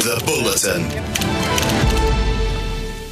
The 0.00 0.16
Bulletin. 0.24 0.88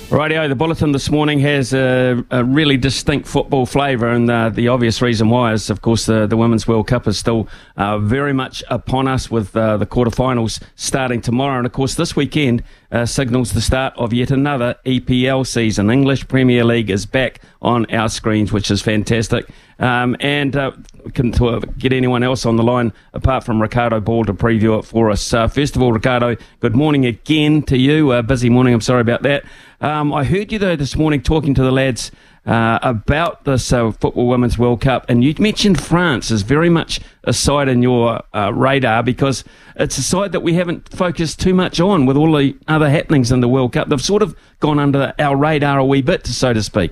Rightio, 0.09 0.48
the 0.48 0.55
bulletin 0.55 0.92
this 0.92 1.10
morning 1.10 1.41
has 1.41 1.74
a, 1.74 2.24
a 2.30 2.42
really 2.42 2.79
distinct 2.79 3.29
football 3.29 3.66
flavour, 3.66 4.09
and 4.09 4.30
uh, 4.30 4.48
the 4.48 4.69
obvious 4.69 5.02
reason 5.02 5.29
why 5.29 5.52
is, 5.52 5.69
of 5.69 5.82
course, 5.82 6.06
the, 6.06 6.27
the 6.27 6.38
Women's 6.38 6.66
World 6.66 6.87
Cup 6.87 7.06
is 7.06 7.19
still 7.19 7.46
uh, 7.77 7.98
very 7.98 8.32
much 8.32 8.65
upon 8.70 9.06
us 9.06 9.30
with 9.30 9.55
uh, 9.55 9.77
the 9.77 9.84
quarterfinals 9.84 10.62
starting 10.77 11.20
tomorrow. 11.20 11.59
And, 11.59 11.66
of 11.66 11.73
course, 11.73 11.95
this 11.95 12.16
weekend 12.16 12.62
uh, 12.91 13.05
signals 13.05 13.52
the 13.52 13.60
start 13.60 13.95
of 13.97 14.12
yet 14.12 14.30
another 14.30 14.77
EPL 14.87 15.46
season. 15.46 15.91
English 15.91 16.27
Premier 16.29 16.65
League 16.65 16.91
is 16.91 17.06
back 17.06 17.41
on 17.60 17.87
our 17.92 18.09
screens, 18.09 18.52
which 18.52 18.70
is 18.70 18.80
fantastic. 18.80 19.46
Um, 19.79 20.16
and 20.20 20.56
uh, 20.56 20.73
to 21.15 21.60
get 21.79 21.93
anyone 21.93 22.23
else 22.23 22.45
on 22.46 22.56
the 22.56 22.62
line 22.62 22.93
apart 23.12 23.45
from 23.45 23.62
Riccardo 23.62 24.01
Ball 24.01 24.24
to 24.24 24.34
preview 24.34 24.79
it 24.79 24.84
for 24.84 25.10
us. 25.10 25.32
Uh, 25.32 25.46
first 25.46 25.77
of 25.77 25.82
all, 25.82 25.93
Riccardo, 25.93 26.37
good 26.60 26.74
morning 26.74 27.06
again 27.06 27.62
to 27.62 27.77
you. 27.77 28.20
Busy 28.23 28.51
morning, 28.51 28.74
I'm 28.74 28.80
sorry 28.80 29.02
about 29.02 29.23
that. 29.23 29.45
Um, 29.80 30.12
I 30.12 30.24
heard 30.24 30.51
you 30.51 30.59
though 30.59 30.74
this 30.74 30.96
morning 30.96 31.23
talking 31.23 31.55
to 31.55 31.62
the 31.62 31.71
lads 31.71 32.10
uh, 32.49 32.79
about 32.80 33.45
this 33.45 33.73
uh, 33.74 33.93
Football 33.93 34.27
Women's 34.27 34.59
World 34.59 34.80
Cup, 34.80 35.04
and 35.09 35.23
you 35.23 35.35
mentioned 35.38 35.80
France 35.80 36.30
is 36.30 36.41
very 36.41 36.71
much 36.71 36.99
a 37.24 37.32
side 37.35 37.68
in 37.68 37.82
your 37.82 38.23
uh, 38.35 38.51
radar 38.55 39.02
because 39.02 39.45
it's 39.77 39.99
a 39.99 40.02
side 40.02 40.32
that 40.32 40.40
we 40.40 40.55
haven't 40.55 40.88
focused 40.88 41.38
too 41.38 41.52
much 41.52 41.79
on 41.79 42.07
with 42.07 42.16
all 42.16 42.32
the 42.32 42.57
other 42.66 42.88
happenings 42.88 43.30
in 43.30 43.40
the 43.40 43.49
World 43.49 43.74
Cup. 43.74 43.90
They've 43.90 44.01
sort 44.01 44.23
of 44.23 44.35
gone 44.60 44.79
under 44.79 45.13
our 45.18 45.37
radar 45.37 45.79
a 45.79 45.85
wee 45.85 46.01
bit, 46.01 46.27
so 46.27 46.55
to 46.55 46.63
speak. 46.63 46.90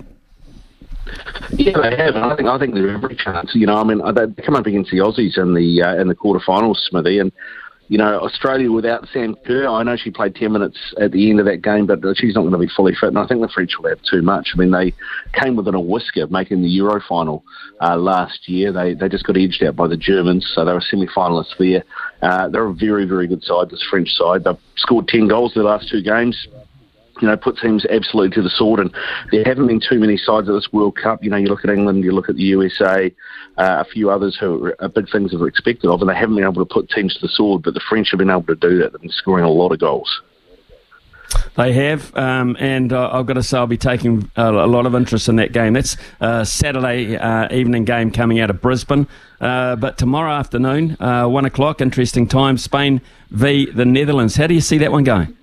Yeah, 1.53 1.81
they 1.81 1.97
have, 1.97 2.17
and 2.17 2.25
I 2.25 2.37
think 2.37 2.48
I 2.48 2.59
think 2.59 2.75
they're 2.75 2.91
every 2.91 3.17
chance. 3.17 3.55
You 3.55 3.67
know, 3.67 3.79
I 3.79 3.85
mean, 3.85 4.03
they 4.15 4.43
come 4.43 4.57
up 4.57 4.67
against 4.67 4.91
the 4.91 4.98
Aussies 4.98 5.39
in 5.39 5.55
the 5.55 5.83
uh, 5.83 6.01
in 6.01 6.09
the 6.09 6.15
quarterfinals, 6.15 6.77
Smithy, 6.91 7.19
and 7.19 7.33
you 7.89 7.98
know, 7.98 8.19
Australia 8.20 8.70
without 8.73 9.06
Sam 9.12 9.37
Kerr, 9.47 9.69
I 9.69 9.83
know 9.84 9.97
she 9.97 10.11
played 10.11 10.34
10 10.34 10.53
minutes 10.53 10.77
at 11.01 11.12
the 11.12 11.31
end 11.31 11.39
of 11.39 11.47
that 11.47 11.62
game, 11.62 11.87
but 11.87 12.01
she's 12.17 12.34
not 12.34 12.41
going 12.42 12.53
to 12.53 12.59
be 12.59 12.69
fully 12.75 12.95
fit. 12.98 13.11
And 13.11 13.19
I 13.19 13.27
think 13.27 13.41
the 13.41 13.48
French 13.48 13.73
will 13.79 13.89
have 13.89 14.01
too 14.03 14.23
much. 14.23 14.48
I 14.55 14.59
mean, 14.59 14.73
they 14.73 14.92
came 15.41 15.56
within 15.56 15.75
a 15.75 15.81
whisker 15.81 16.25
of 16.25 16.31
making 16.31 16.62
the 16.62 16.69
Euro 16.69 17.01
final 17.09 17.45
uh, 17.81 17.97
last 17.97 18.48
year. 18.48 18.73
They 18.73 18.95
they 18.95 19.09
just 19.09 19.25
got 19.25 19.37
edged 19.37 19.62
out 19.62 19.77
by 19.77 19.87
the 19.87 19.97
Germans, 19.97 20.51
so 20.55 20.64
they 20.64 20.73
were 20.73 20.81
semi 20.81 21.07
finalists 21.07 21.57
there. 21.59 21.84
Uh, 22.23 22.48
they're 22.48 22.67
a 22.67 22.75
very, 22.75 23.05
very 23.05 23.29
good 23.29 23.45
side, 23.45 23.70
this 23.70 23.87
French 23.89 24.09
side. 24.11 24.45
They've 24.45 24.57
scored 24.77 25.07
10 25.07 25.29
goals 25.29 25.53
their 25.55 25.64
last 25.64 25.89
two 25.89 26.03
games 26.03 26.47
you 27.20 27.28
know, 27.28 27.36
put 27.36 27.59
teams 27.59 27.84
absolutely 27.86 28.34
to 28.36 28.42
the 28.42 28.50
sword. 28.50 28.81
And 28.81 28.95
there 29.31 29.45
haven't 29.45 29.67
been 29.67 29.81
too 29.81 29.98
many 29.98 30.17
sides 30.17 30.48
of 30.48 30.55
this 30.55 30.72
World 30.72 30.97
Cup. 30.97 31.23
You 31.23 31.31
know, 31.31 31.36
you 31.36 31.48
look 31.48 31.64
at 31.64 31.70
England, 31.70 32.05
you 32.05 32.12
look 32.12 32.28
at 32.28 32.36
the 32.36 32.42
USA, 32.42 33.14
uh, 33.58 33.77
a 33.81 33.84
few 33.84 34.11
others 34.11 34.36
who 34.39 34.73
are 34.78 34.89
big 34.89 35.11
things 35.11 35.33
that 35.33 35.41
are 35.41 35.48
expected 35.48 35.89
of, 35.89 36.00
and 36.00 36.11
they 36.11 36.14
haven't 36.14 36.36
been 36.36 36.45
able 36.45 36.64
to 36.64 36.75
put 36.75 36.91
teams 36.91 37.14
to 37.14 37.20
the 37.20 37.28
sword. 37.28 37.62
But 37.62 37.75
the 37.75 37.81
French 37.89 38.11
have 38.11 38.19
been 38.19 38.31
able 38.31 38.45
to 38.45 38.56
do 38.56 38.78
that. 38.78 38.92
They've 38.92 39.00
been 39.00 39.11
scoring 39.11 39.45
a 39.45 39.50
lot 39.50 39.73
of 39.73 39.78
goals. 39.78 40.23
They 41.56 41.73
have, 41.73 42.14
um, 42.17 42.56
and 42.61 42.92
uh, 42.92 43.11
I've 43.12 43.27
got 43.27 43.34
to 43.34 43.42
say 43.42 43.56
I'll 43.56 43.67
be 43.67 43.78
taking 43.78 44.30
a, 44.36 44.51
a, 44.51 44.67
lot 44.67 44.84
of 44.84 44.95
interest 44.95 45.28
in 45.28 45.36
that 45.36 45.52
game. 45.52 45.73
That's 45.73 45.96
a 46.20 46.45
Saturday 46.45 47.17
uh, 47.17 47.52
evening 47.52 47.85
game 47.85 48.11
coming 48.11 48.41
out 48.41 48.51
of 48.51 48.61
Brisbane. 48.61 49.08
Uh, 49.41 49.77
but 49.77 49.98
tomorrow 49.98 50.33
afternoon, 50.33 50.96
uh, 51.01 51.27
one 51.27 51.45
o'clock, 51.46 51.80
interesting 51.80 52.27
time, 52.27 52.58
Spain 52.58 53.01
v 53.30 53.70
the 53.70 53.85
Netherlands. 53.85 54.36
How 54.36 54.46
do 54.46 54.55
you 54.55 54.61
see 54.61 54.79
that 54.79 54.92
one 54.92 55.05
going? 55.05 55.36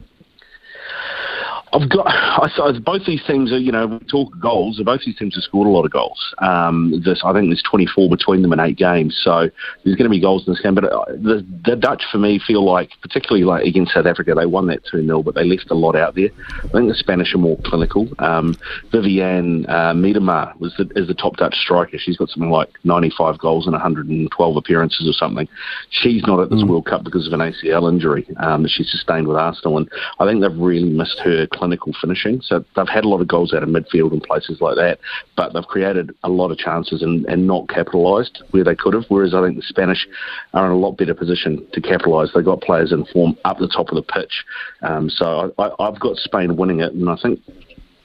I've 1.74 1.90
got. 1.90 2.06
I 2.08 2.50
suppose 2.56 2.80
both 2.80 3.06
these 3.06 3.24
teams 3.26 3.52
are. 3.52 3.58
You 3.58 3.72
know, 3.72 3.88
we 3.88 4.00
talk 4.06 4.32
goals. 4.40 4.80
Both 4.84 5.02
these 5.06 5.18
teams 5.18 5.36
have 5.36 5.44
scored 5.44 5.68
a 5.68 5.72
lot 5.72 5.86
of 5.86 5.92
goals. 5.92 6.34
Um, 6.38 7.02
this, 7.04 7.22
I 7.26 7.34
think 7.34 7.48
there's 7.48 7.64
24 7.64 8.10
between 8.10 8.44
them 8.44 8.54
in 8.54 8.60
eight 8.60 8.78
games, 8.78 9.20
so 9.24 9.50
there's 9.84 9.96
going 9.96 10.10
to 10.10 10.10
be 10.10 10.22
goals 10.22 10.48
in 10.48 10.54
this 10.54 10.62
game. 10.62 10.76
But 10.76 10.86
uh, 10.86 11.06
the, 11.08 11.46
the 11.66 11.76
Dutch, 11.76 12.04
for 12.12 12.20
me, 12.20 12.40
feel 12.46 12.64
like, 12.64 12.92
particularly 13.02 13.44
like 13.44 13.66
against 13.66 13.94
South 13.94 14.06
Africa, 14.06 14.36
they 14.36 14.46
won 14.46 14.68
that 14.68 14.86
2 14.92 15.04
0, 15.04 15.24
but 15.24 15.36
they 15.36 15.44
left 15.44 15.72
a 15.72 15.76
lot 15.76 15.96
out 15.96 16.16
there. 16.16 16.30
I 16.60 16.68
think 16.68 16.90
the 16.90 16.96
Spanish 16.96 17.34
are 17.34 17.40
more 17.40 17.58
clinical. 17.66 18.08
Um, 18.20 18.56
Vivianne 18.92 19.68
uh, 19.68 19.94
Miedema 19.94 20.58
was 20.60 20.74
the, 20.78 20.90
is 20.96 21.08
the 21.08 21.16
top 21.16 21.38
Dutch 21.38 21.56
striker. 21.56 21.98
She's 21.98 22.18
got 22.18 22.30
something 22.30 22.52
like 22.52 22.70
95 22.84 23.40
goals 23.40 23.66
and 23.66 23.74
112 23.74 24.58
appearances 24.58 25.08
or 25.08 25.14
something. 25.14 25.48
She's 25.90 26.22
not 26.28 26.40
at 26.40 26.50
this 26.50 26.62
mm. 26.62 26.70
World 26.70 26.86
Cup 26.86 27.04
because 27.04 27.26
of 27.26 27.34
an 27.34 27.40
ACL 27.40 27.92
injury 27.92 28.28
um, 28.38 28.64
that 28.64 28.70
she 28.70 28.84
sustained 28.84 29.28
with 29.28 29.38
Arsenal, 29.38 29.78
and 29.78 29.90
I 30.20 30.26
think 30.26 30.42
they've 30.42 30.56
really 30.56 30.90
missed 30.90 31.20
her 31.24 31.48
clinical 31.64 31.94
finishing. 32.02 32.42
So 32.42 32.64
they've 32.76 32.88
had 32.88 33.06
a 33.06 33.08
lot 33.08 33.22
of 33.22 33.28
goals 33.28 33.54
out 33.54 33.64
of 33.64 33.70
midfield 33.70 34.12
and 34.12 34.22
places 34.22 34.60
like 34.60 34.76
that, 34.76 35.00
but 35.38 35.54
they've 35.54 35.64
created 35.64 36.12
a 36.24 36.30
lot 36.30 36.52
of 36.52 36.58
chances 36.58 37.02
and, 37.02 37.26
and 37.26 37.48
not 37.48 37.70
capitalised 37.70 38.44
where 38.52 38.66
they 38.66 38.76
could 38.76 38.94
have. 38.94 39.06
Whereas 39.08 39.34
I 39.34 39.42
think 39.42 39.56
the 39.56 39.64
Spanish 39.64 40.06
are 40.54 40.66
in 40.66 40.72
a 40.74 40.78
lot 40.78 40.98
better 40.98 41.14
position 41.14 41.66
to 41.72 41.82
capitalise. 41.82 42.32
They've 42.36 42.44
got 42.44 42.62
players 42.62 42.92
in 42.92 43.06
form 43.06 43.38
up 43.46 43.60
the 43.60 43.70
top 43.70 43.90
of 43.90 43.96
the 43.96 44.04
pitch. 44.04 44.44
Um, 44.82 45.10
so 45.10 45.54
I, 45.58 45.72
I've 45.80 46.00
got 46.00 46.18
Spain 46.18 46.58
winning 46.58 46.82
it, 46.82 46.94
and 46.94 47.10
I 47.10 47.16
think 47.22 47.40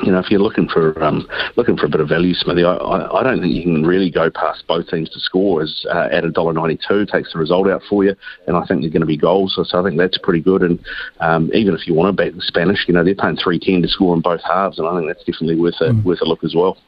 you 0.02 0.12
know, 0.12 0.20
if 0.20 0.30
you're 0.30 0.40
looking 0.40 0.68
for 0.68 1.02
um, 1.02 1.28
looking 1.56 1.76
for 1.76 1.86
a 1.86 1.88
bit 1.88 2.00
of 2.00 2.08
value, 2.08 2.32
Smithy, 2.32 2.62
I, 2.62 2.74
I, 2.74 3.20
I, 3.20 3.22
don't 3.24 3.40
think 3.40 3.52
you 3.52 3.62
can 3.62 3.84
really 3.84 4.10
go 4.10 4.30
past 4.30 4.64
both 4.68 4.88
teams 4.88 5.10
to 5.10 5.18
score. 5.18 5.62
As 5.62 5.84
uh, 5.90 6.08
at 6.12 6.24
a 6.24 6.30
dollar 6.30 6.52
ninety 6.52 6.78
two 6.86 7.04
takes 7.04 7.32
the 7.32 7.38
result 7.38 7.68
out 7.68 7.82
for 7.88 8.04
you, 8.04 8.14
and 8.46 8.56
I 8.56 8.64
think 8.64 8.82
they're 8.82 8.90
going 8.90 9.00
to 9.00 9.06
be 9.06 9.16
goals. 9.16 9.54
So, 9.56 9.64
so 9.64 9.80
I 9.80 9.82
think 9.82 9.98
that's 9.98 10.16
pretty 10.18 10.40
good. 10.40 10.62
And 10.62 10.78
um, 11.18 11.50
even 11.52 11.74
if 11.74 11.86
you 11.88 11.94
want 11.94 12.16
to 12.16 12.24
bet 12.24 12.34
the 12.34 12.42
Spanish, 12.42 12.84
you 12.86 12.94
know, 12.94 13.02
they're 13.02 13.16
paying 13.16 13.36
three 13.36 13.58
ten 13.58 13.82
to 13.82 13.88
score 13.88 14.14
in 14.14 14.20
both 14.20 14.40
halves, 14.42 14.78
and 14.78 14.86
I 14.86 14.96
think 14.96 15.08
that's 15.08 15.24
definitely 15.24 15.56
worth 15.56 15.80
a 15.80 15.90
mm. 15.90 16.04
worth 16.04 16.20
a 16.20 16.26
look 16.26 16.44
as 16.44 16.54
well. 16.54 16.78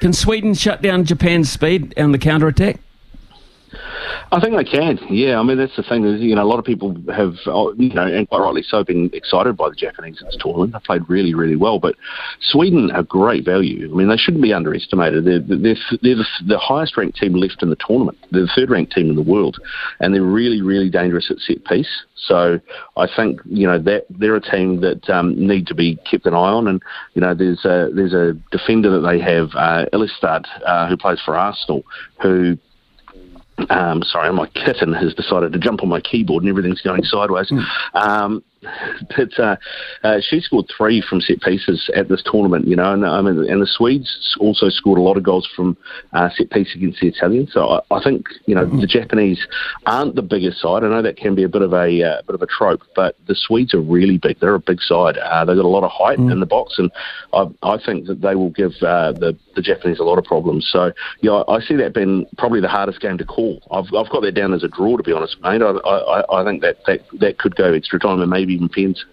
Can 0.00 0.14
Sweden 0.14 0.54
shut 0.54 0.80
down 0.80 1.04
Japan's 1.04 1.50
speed 1.50 1.98
on 1.98 2.12
the 2.12 2.18
counter 2.18 2.48
attack? 2.48 2.80
I 4.30 4.40
think 4.40 4.56
they 4.56 4.64
can. 4.64 4.98
Yeah, 5.10 5.38
I 5.38 5.42
mean 5.42 5.58
that's 5.58 5.76
the 5.76 5.82
thing. 5.82 6.04
Is, 6.04 6.20
you 6.20 6.34
know, 6.34 6.42
a 6.42 6.48
lot 6.48 6.58
of 6.58 6.64
people 6.64 6.94
have, 7.14 7.34
uh, 7.46 7.72
you 7.74 7.92
know, 7.92 8.06
and 8.06 8.28
quite 8.28 8.40
rightly 8.40 8.62
so, 8.62 8.84
been 8.84 9.10
excited 9.12 9.56
by 9.56 9.68
the 9.68 9.74
Japanese 9.74 10.20
in 10.20 10.26
this 10.26 10.36
tournament. 10.40 10.72
They 10.72 10.78
played 10.84 11.02
really, 11.08 11.34
really 11.34 11.56
well. 11.56 11.78
But 11.78 11.96
Sweden 12.40 12.90
are 12.92 13.02
great 13.02 13.44
value. 13.44 13.90
I 13.90 13.96
mean, 13.96 14.08
they 14.08 14.16
shouldn't 14.16 14.42
be 14.42 14.52
underestimated. 14.52 15.24
They're 15.24 15.40
they're, 15.40 15.76
they're 16.02 16.16
the, 16.46 16.58
highest 16.58 16.96
ranked 16.96 17.18
team 17.18 17.34
left 17.34 17.62
in 17.62 17.70
the 17.70 17.76
tournament. 17.76 18.18
They're 18.30 18.42
the 18.42 18.52
third 18.54 18.70
ranked 18.70 18.92
team 18.92 19.10
in 19.10 19.16
the 19.16 19.22
world, 19.22 19.58
and 20.00 20.14
they're 20.14 20.22
really, 20.22 20.62
really 20.62 20.90
dangerous 20.90 21.30
at 21.30 21.38
set 21.38 21.64
piece. 21.64 22.04
So 22.14 22.60
I 22.96 23.06
think 23.14 23.40
you 23.44 23.66
know 23.66 23.78
that 23.78 24.06
they're 24.08 24.36
a 24.36 24.40
team 24.40 24.80
that 24.80 25.08
um, 25.10 25.34
need 25.34 25.66
to 25.66 25.74
be 25.74 25.96
kept 26.10 26.26
an 26.26 26.34
eye 26.34 26.36
on. 26.36 26.68
And 26.68 26.82
you 27.14 27.20
know, 27.20 27.34
there's 27.34 27.64
a 27.64 27.90
there's 27.94 28.14
a 28.14 28.34
defender 28.50 28.90
that 28.90 29.06
they 29.08 29.20
have, 29.20 29.50
uh, 29.54 29.86
uh, 30.66 30.88
who 30.88 30.96
plays 30.96 31.20
for 31.24 31.36
Arsenal, 31.36 31.82
who 32.20 32.56
um, 33.70 34.02
sorry, 34.02 34.32
my 34.32 34.46
kitten 34.48 34.92
has 34.92 35.14
decided 35.14 35.52
to 35.52 35.58
jump 35.58 35.82
on 35.82 35.88
my 35.88 36.00
keyboard 36.00 36.42
and 36.42 36.50
everything's 36.50 36.82
going 36.82 37.02
sideways. 37.04 37.50
Mm. 37.50 37.64
Um, 37.94 38.44
but 39.16 39.38
uh, 39.38 39.56
uh, 40.04 40.18
she 40.20 40.40
scored 40.40 40.66
three 40.76 41.02
from 41.08 41.20
set 41.20 41.40
pieces 41.40 41.90
at 41.96 42.08
this 42.08 42.22
tournament, 42.24 42.66
you 42.66 42.76
know, 42.76 42.92
and 42.92 43.04
I 43.04 43.20
mean, 43.20 43.50
and 43.50 43.60
the 43.60 43.66
Swedes 43.66 44.36
also 44.38 44.68
scored 44.68 44.98
a 44.98 45.02
lot 45.02 45.16
of 45.16 45.22
goals 45.22 45.48
from 45.54 45.76
uh, 46.12 46.28
set 46.36 46.50
piece 46.50 46.74
against 46.74 47.00
the 47.00 47.08
Italians. 47.08 47.50
So 47.52 47.68
I, 47.68 47.80
I 47.90 48.02
think 48.02 48.26
you 48.46 48.54
know 48.54 48.64
mm-hmm. 48.64 48.80
the 48.80 48.86
Japanese 48.86 49.46
aren't 49.86 50.14
the 50.14 50.22
biggest 50.22 50.60
side. 50.60 50.84
I 50.84 50.88
know 50.88 51.02
that 51.02 51.16
can 51.16 51.34
be 51.34 51.42
a 51.42 51.48
bit 51.48 51.62
of 51.62 51.72
a 51.72 52.02
uh, 52.02 52.22
bit 52.22 52.34
of 52.34 52.42
a 52.42 52.46
trope, 52.46 52.82
but 52.94 53.16
the 53.26 53.34
Swedes 53.34 53.74
are 53.74 53.80
really 53.80 54.18
big. 54.18 54.38
They're 54.38 54.54
a 54.54 54.60
big 54.60 54.80
side. 54.80 55.16
Uh, 55.18 55.44
they've 55.44 55.56
got 55.56 55.64
a 55.64 55.68
lot 55.68 55.84
of 55.84 55.90
height 55.90 56.18
mm. 56.18 56.30
in 56.30 56.40
the 56.40 56.46
box, 56.46 56.78
and 56.78 56.90
I, 57.32 57.46
I 57.62 57.78
think 57.84 58.06
that 58.06 58.20
they 58.20 58.36
will 58.36 58.50
give 58.50 58.72
uh, 58.82 59.12
the 59.12 59.36
the 59.56 59.62
Japanese 59.62 59.98
a 59.98 60.04
lot 60.04 60.18
of 60.18 60.24
problems. 60.24 60.68
So 60.70 60.92
yeah, 61.20 61.32
I, 61.32 61.56
I 61.56 61.60
see 61.60 61.74
that 61.76 61.94
being 61.94 62.26
probably 62.38 62.60
the 62.60 62.68
hardest 62.68 63.00
game 63.00 63.18
to 63.18 63.24
call. 63.24 63.60
I've 63.72 63.92
I've 63.94 64.10
got 64.10 64.22
that 64.22 64.32
down 64.32 64.54
as 64.54 64.62
a 64.62 64.68
draw, 64.68 64.96
to 64.96 65.02
be 65.02 65.12
honest, 65.12 65.36
mate. 65.42 65.62
I 65.62 65.72
I, 65.72 66.40
I 66.40 66.44
think 66.44 66.62
that, 66.62 66.78
that 66.86 67.00
that 67.18 67.38
could 67.38 67.56
go 67.56 67.72
extra 67.72 67.98
time 67.98 68.20
and 68.20 68.30
maybe 68.30 68.51
even 68.52 68.68
pens. 68.68 69.04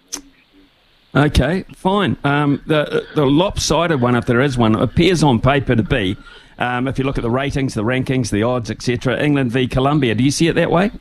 Okay, 1.14 1.64
fine. 1.74 2.16
Um, 2.22 2.62
the 2.66 3.04
the 3.14 3.26
lopsided 3.26 4.00
one, 4.00 4.14
if 4.14 4.26
there 4.26 4.40
is 4.40 4.56
one, 4.56 4.76
appears 4.76 5.22
on 5.22 5.40
paper 5.40 5.74
to 5.74 5.82
be. 5.82 6.16
Um, 6.58 6.86
if 6.86 6.98
you 6.98 7.04
look 7.04 7.18
at 7.18 7.22
the 7.22 7.30
ratings, 7.30 7.74
the 7.74 7.82
rankings, 7.82 8.30
the 8.30 8.42
odds, 8.42 8.70
etc., 8.70 9.20
England 9.20 9.50
v 9.50 9.66
Colombia. 9.66 10.14
Do 10.14 10.22
you 10.22 10.30
see 10.30 10.46
it 10.46 10.54
that 10.54 10.70
way? 10.70 10.92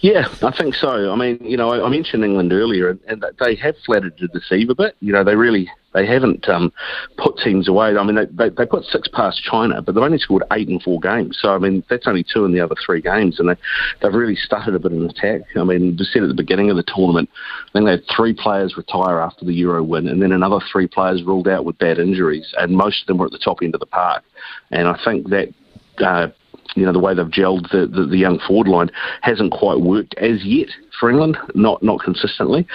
Yeah, 0.00 0.26
I 0.42 0.50
think 0.50 0.74
so. 0.74 1.12
I 1.12 1.16
mean, 1.16 1.38
you 1.40 1.56
know, 1.56 1.70
I, 1.70 1.86
I 1.86 1.88
mentioned 1.88 2.24
England 2.24 2.52
earlier, 2.52 2.90
and, 2.90 3.00
and 3.06 3.24
they 3.38 3.54
have 3.56 3.76
flattered 3.86 4.16
to 4.18 4.26
deceive 4.28 4.70
a 4.70 4.74
bit. 4.74 4.96
You 5.00 5.12
know, 5.12 5.22
they 5.22 5.36
really 5.36 5.70
They 5.94 6.06
haven't 6.06 6.48
um, 6.48 6.72
put 7.16 7.38
teams 7.38 7.68
away. 7.68 7.96
I 7.96 8.02
mean, 8.02 8.16
they, 8.16 8.26
they, 8.26 8.48
they 8.48 8.66
put 8.66 8.84
six 8.84 9.08
past 9.08 9.42
China, 9.42 9.80
but 9.80 9.94
they've 9.94 10.04
only 10.04 10.18
scored 10.18 10.42
eight 10.52 10.68
in 10.68 10.80
four 10.80 10.98
games. 11.00 11.38
So 11.40 11.54
I 11.54 11.58
mean, 11.58 11.84
that's 11.88 12.08
only 12.08 12.24
two 12.24 12.44
in 12.44 12.52
the 12.52 12.60
other 12.60 12.74
three 12.84 13.00
games, 13.00 13.38
and 13.38 13.48
they 13.48 13.54
they've 14.02 14.12
really 14.12 14.34
started 14.34 14.74
a 14.74 14.78
bit 14.78 14.92
an 14.92 15.08
attack. 15.08 15.42
I 15.56 15.64
mean, 15.64 15.96
just 15.96 16.12
said 16.12 16.22
at 16.22 16.28
the 16.28 16.34
beginning 16.34 16.68
of 16.68 16.76
the 16.76 16.84
tournament, 16.84 17.30
I 17.68 17.72
think 17.72 17.84
they 17.86 17.92
had 17.92 18.04
three 18.14 18.34
players 18.34 18.76
retire 18.76 19.20
after 19.20 19.44
the 19.44 19.54
Euro 19.54 19.82
win, 19.82 20.08
and 20.08 20.20
then 20.20 20.32
another 20.32 20.58
three 20.70 20.88
players 20.88 21.22
ruled 21.22 21.48
out 21.48 21.64
with 21.64 21.78
bad 21.78 21.98
injuries, 21.98 22.52
and 22.58 22.72
most 22.72 23.02
of 23.02 23.06
them 23.06 23.18
were 23.18 23.26
at 23.26 23.32
the 23.32 23.38
top 23.38 23.58
end 23.62 23.74
of 23.74 23.80
the 23.80 23.86
park. 23.86 24.24
And 24.70 24.88
I 24.88 24.98
think 25.04 25.30
that. 25.30 25.54
Uh, 25.98 26.28
you 26.76 26.84
know 26.84 26.92
the 26.92 26.98
way 26.98 27.14
they've 27.14 27.26
gelled 27.26 27.70
the, 27.70 27.86
the, 27.86 28.04
the 28.04 28.16
young 28.16 28.40
forward 28.40 28.66
line 28.66 28.90
hasn't 29.20 29.52
quite 29.52 29.80
worked 29.80 30.14
as 30.18 30.44
yet 30.44 30.68
for 30.98 31.08
England, 31.08 31.38
not 31.54 31.82
not 31.84 32.00
consistently. 32.00 32.66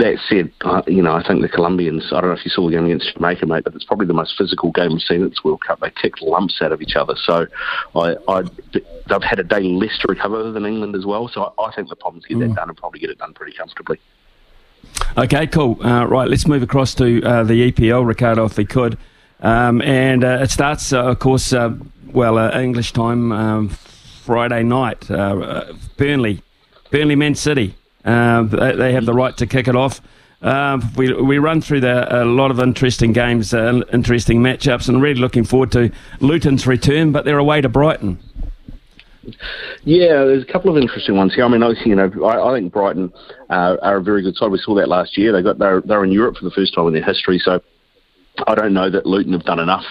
That 0.00 0.18
said, 0.30 0.50
uh, 0.62 0.80
you 0.86 1.02
know, 1.02 1.12
I 1.12 1.22
think 1.26 1.42
the 1.42 1.48
Colombians, 1.48 2.06
I 2.10 2.22
don't 2.22 2.30
know 2.30 2.36
if 2.36 2.44
you 2.46 2.50
saw 2.50 2.64
the 2.64 2.74
game 2.74 2.86
against 2.86 3.12
Jamaica, 3.12 3.44
mate, 3.44 3.64
but 3.64 3.74
it's 3.74 3.84
probably 3.84 4.06
the 4.06 4.14
most 4.14 4.34
physical 4.38 4.72
game 4.72 4.92
we've 4.92 5.02
seen 5.02 5.22
at 5.22 5.28
this 5.28 5.44
World 5.44 5.60
Cup. 5.60 5.80
They 5.80 5.90
kicked 5.90 6.22
lumps 6.22 6.62
out 6.62 6.72
of 6.72 6.80
each 6.80 6.96
other. 6.96 7.14
So 7.22 7.46
I, 7.94 8.16
I, 8.26 8.42
they've 8.72 9.22
had 9.22 9.38
a 9.40 9.44
day 9.44 9.60
less 9.60 9.98
to 9.98 10.06
recover 10.08 10.52
than 10.52 10.64
England 10.64 10.96
as 10.96 11.04
well. 11.04 11.28
So 11.28 11.52
I, 11.58 11.64
I 11.64 11.74
think 11.74 11.90
the 11.90 11.96
problems 11.96 12.24
get 12.24 12.38
mm. 12.38 12.48
that 12.48 12.54
done 12.54 12.70
and 12.70 12.78
probably 12.78 12.98
get 12.98 13.10
it 13.10 13.18
done 13.18 13.34
pretty 13.34 13.54
comfortably. 13.54 14.00
Okay, 15.18 15.46
cool. 15.46 15.76
Uh, 15.84 16.06
right, 16.06 16.28
let's 16.30 16.46
move 16.46 16.62
across 16.62 16.94
to 16.94 17.22
uh, 17.22 17.44
the 17.44 17.70
EPL, 17.70 18.06
Riccardo, 18.06 18.46
if 18.46 18.56
we 18.56 18.64
could. 18.64 18.96
Um, 19.40 19.82
and 19.82 20.24
uh, 20.24 20.38
it 20.40 20.50
starts, 20.50 20.94
uh, 20.94 21.04
of 21.04 21.18
course, 21.18 21.52
uh, 21.52 21.74
well, 22.06 22.38
English 22.58 22.94
time, 22.94 23.32
um, 23.32 23.68
Friday 24.24 24.62
night. 24.62 25.08
Burnley, 25.08 26.42
Burnley, 26.90 27.16
Man 27.16 27.34
City. 27.34 27.74
Uh, 28.04 28.42
they, 28.42 28.92
have 28.92 29.04
the 29.06 29.14
right 29.14 29.36
to 29.36 29.46
kick 29.46 29.68
it 29.68 29.76
off. 29.76 30.00
Uh, 30.42 30.80
we 30.96 31.12
we 31.12 31.38
run 31.38 31.60
through 31.60 31.80
the, 31.80 32.22
a 32.22 32.24
lot 32.24 32.50
of 32.50 32.58
interesting 32.60 33.12
games, 33.12 33.52
uh, 33.52 33.82
interesting 33.92 34.40
matchups, 34.40 34.88
and 34.88 35.02
really 35.02 35.20
looking 35.20 35.44
forward 35.44 35.70
to 35.72 35.90
Luton's 36.20 36.66
return. 36.66 37.12
But 37.12 37.26
they're 37.26 37.38
away 37.38 37.60
to 37.60 37.68
Brighton. 37.68 38.18
Yeah, 39.84 40.24
there's 40.24 40.42
a 40.42 40.50
couple 40.50 40.74
of 40.74 40.82
interesting 40.82 41.14
ones 41.16 41.34
here. 41.34 41.44
I 41.44 41.48
mean, 41.48 41.62
you 41.84 41.94
know, 41.94 42.10
I, 42.24 42.50
I 42.50 42.58
think 42.58 42.72
Brighton 42.72 43.12
uh, 43.50 43.76
are 43.82 43.98
a 43.98 44.02
very 44.02 44.22
good 44.22 44.34
side. 44.36 44.50
We 44.50 44.58
saw 44.58 44.74
that 44.76 44.88
last 44.88 45.18
year. 45.18 45.32
They 45.32 45.42
got 45.42 45.58
they're, 45.58 45.82
they're 45.82 46.04
in 46.04 46.12
Europe 46.12 46.36
for 46.36 46.44
the 46.44 46.50
first 46.50 46.74
time 46.74 46.86
in 46.86 46.94
their 46.94 47.04
history, 47.04 47.38
so 47.38 47.60
I 48.46 48.54
don't 48.54 48.72
know 48.72 48.90
that 48.90 49.06
Luton 49.06 49.32
have 49.32 49.44
done 49.44 49.58
enough 49.58 49.84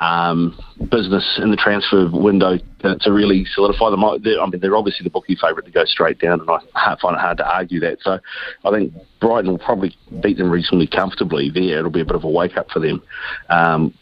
um, 0.00 0.58
business 0.90 1.38
in 1.42 1.50
the 1.50 1.56
transfer 1.56 2.08
window 2.10 2.58
to, 2.80 2.96
to 2.98 3.12
really 3.12 3.44
solidify 3.54 3.90
them. 3.90 4.04
I 4.04 4.18
mean, 4.18 4.60
they're 4.60 4.76
obviously 4.76 5.04
the 5.04 5.10
bookie 5.10 5.36
favourite 5.36 5.64
to 5.66 5.70
go 5.70 5.84
straight 5.84 6.18
down, 6.18 6.40
and 6.40 6.50
I 6.50 6.96
find 7.00 7.16
it 7.16 7.20
hard 7.20 7.38
to 7.38 7.46
argue 7.46 7.80
that. 7.80 7.98
So 8.02 8.18
I 8.64 8.70
think 8.70 8.92
Brighton 9.20 9.50
will 9.50 9.58
probably 9.58 9.96
beat 10.22 10.38
them 10.38 10.50
reasonably 10.50 10.86
comfortably 10.86 11.50
there. 11.50 11.78
It'll 11.78 11.90
be 11.90 12.00
a 12.00 12.04
bit 12.04 12.16
of 12.16 12.24
a 12.24 12.30
wake 12.30 12.56
up 12.56 12.70
for 12.70 12.80
them. 12.80 13.02
Um, 13.48 13.94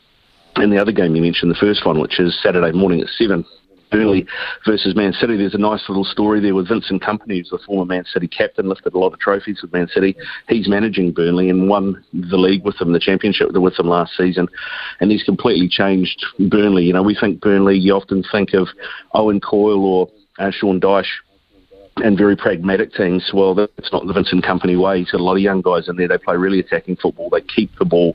and 0.56 0.70
the 0.70 0.80
other 0.80 0.92
game 0.92 1.16
you 1.16 1.22
mentioned, 1.22 1.50
the 1.50 1.56
first 1.58 1.86
one, 1.86 1.98
which 1.98 2.20
is 2.20 2.38
Saturday 2.42 2.76
morning 2.76 3.00
at 3.00 3.08
7, 3.08 3.44
Burnley 3.92 4.26
versus 4.66 4.96
Man 4.96 5.12
City. 5.12 5.36
There's 5.36 5.54
a 5.54 5.58
nice 5.58 5.82
little 5.88 6.04
story 6.04 6.40
there 6.40 6.54
with 6.54 6.68
Vincent 6.68 7.02
Kompany, 7.02 7.38
who's 7.38 7.50
the 7.50 7.58
former 7.64 7.84
Man 7.84 8.04
City 8.12 8.26
captain, 8.26 8.68
lifted 8.68 8.94
a 8.94 8.98
lot 8.98 9.12
of 9.12 9.20
trophies 9.20 9.60
with 9.62 9.72
Man 9.72 9.86
City. 9.88 10.16
He's 10.48 10.68
managing 10.68 11.12
Burnley 11.12 11.50
and 11.50 11.68
won 11.68 12.02
the 12.12 12.38
league 12.38 12.64
with 12.64 12.78
them, 12.78 12.92
the 12.92 12.98
championship 12.98 13.52
with 13.52 13.76
them 13.76 13.88
last 13.88 14.16
season, 14.16 14.48
and 15.00 15.10
he's 15.10 15.22
completely 15.22 15.68
changed 15.68 16.24
Burnley. 16.50 16.84
You 16.84 16.94
know, 16.94 17.02
we 17.02 17.14
think 17.14 17.40
Burnley. 17.40 17.78
You 17.78 17.94
often 17.94 18.24
think 18.32 18.54
of 18.54 18.68
Owen 19.14 19.40
Coyle 19.40 19.84
or 19.84 20.08
uh, 20.38 20.50
Sean 20.50 20.80
Dyche 20.80 21.04
and 21.96 22.16
very 22.16 22.36
pragmatic 22.36 22.94
teams. 22.94 23.30
Well, 23.32 23.54
that's 23.54 23.92
not 23.92 24.06
the 24.06 24.12
Vincent 24.12 24.44
Kompany 24.44 24.80
way. 24.80 25.00
He's 25.00 25.10
got 25.10 25.20
a 25.20 25.24
lot 25.24 25.36
of 25.36 25.42
young 25.42 25.60
guys 25.60 25.88
in 25.88 25.96
there. 25.96 26.08
They 26.08 26.18
play 26.18 26.36
really 26.36 26.60
attacking 26.60 26.96
football. 26.96 27.28
They 27.30 27.42
keep 27.42 27.76
the 27.78 27.84
ball, 27.84 28.14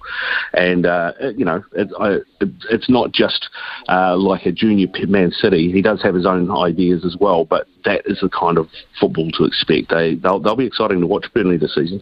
and 0.54 0.86
uh, 0.86 1.14
you 1.36 1.46
know, 1.46 1.64
it, 1.74 1.90
it, 2.00 2.52
it's 2.70 2.90
not 2.90 3.12
just 3.12 3.50
uh, 3.88 4.18
like 4.18 4.46
a 4.46 4.52
junior 4.52 4.88
Man 5.08 5.32
City. 5.32 5.72
He 5.72 5.82
does 5.82 6.02
have 6.02 6.16
his 6.16 6.26
own 6.26 6.52
ideas 6.52 7.06
as 7.06 7.16
well, 7.20 7.46
but 7.46 7.68
that 7.86 8.02
is 8.06 8.20
the 8.22 8.30
kind 8.30 8.58
of 8.58 8.68
football 9.00 9.30
to 9.32 9.46
expect. 9.46 9.90
They 9.90 10.16
they'll, 10.16 10.40
they'll 10.40 10.56
be 10.56 10.66
exciting 10.66 11.00
to 11.02 11.08
watch 11.08 11.26
Burnley 11.34 11.58
this 11.58 11.76
season. 11.76 12.02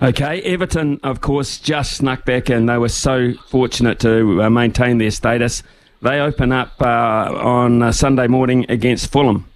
Okay, 0.00 0.40
Everton, 0.42 1.00
of 1.02 1.20
course, 1.20 1.58
just 1.58 1.96
snuck 1.96 2.24
back 2.24 2.48
and 2.50 2.68
they 2.68 2.78
were 2.78 2.88
so 2.88 3.32
fortunate 3.48 3.98
to 4.00 4.44
uh, 4.44 4.48
maintain 4.48 4.98
their 4.98 5.10
status. 5.10 5.64
They 6.00 6.20
open 6.20 6.52
up 6.52 6.80
uh, 6.80 6.84
on 6.84 7.92
Sunday 7.92 8.28
morning 8.28 8.64
against 8.68 9.10
Fulham. 9.10 9.48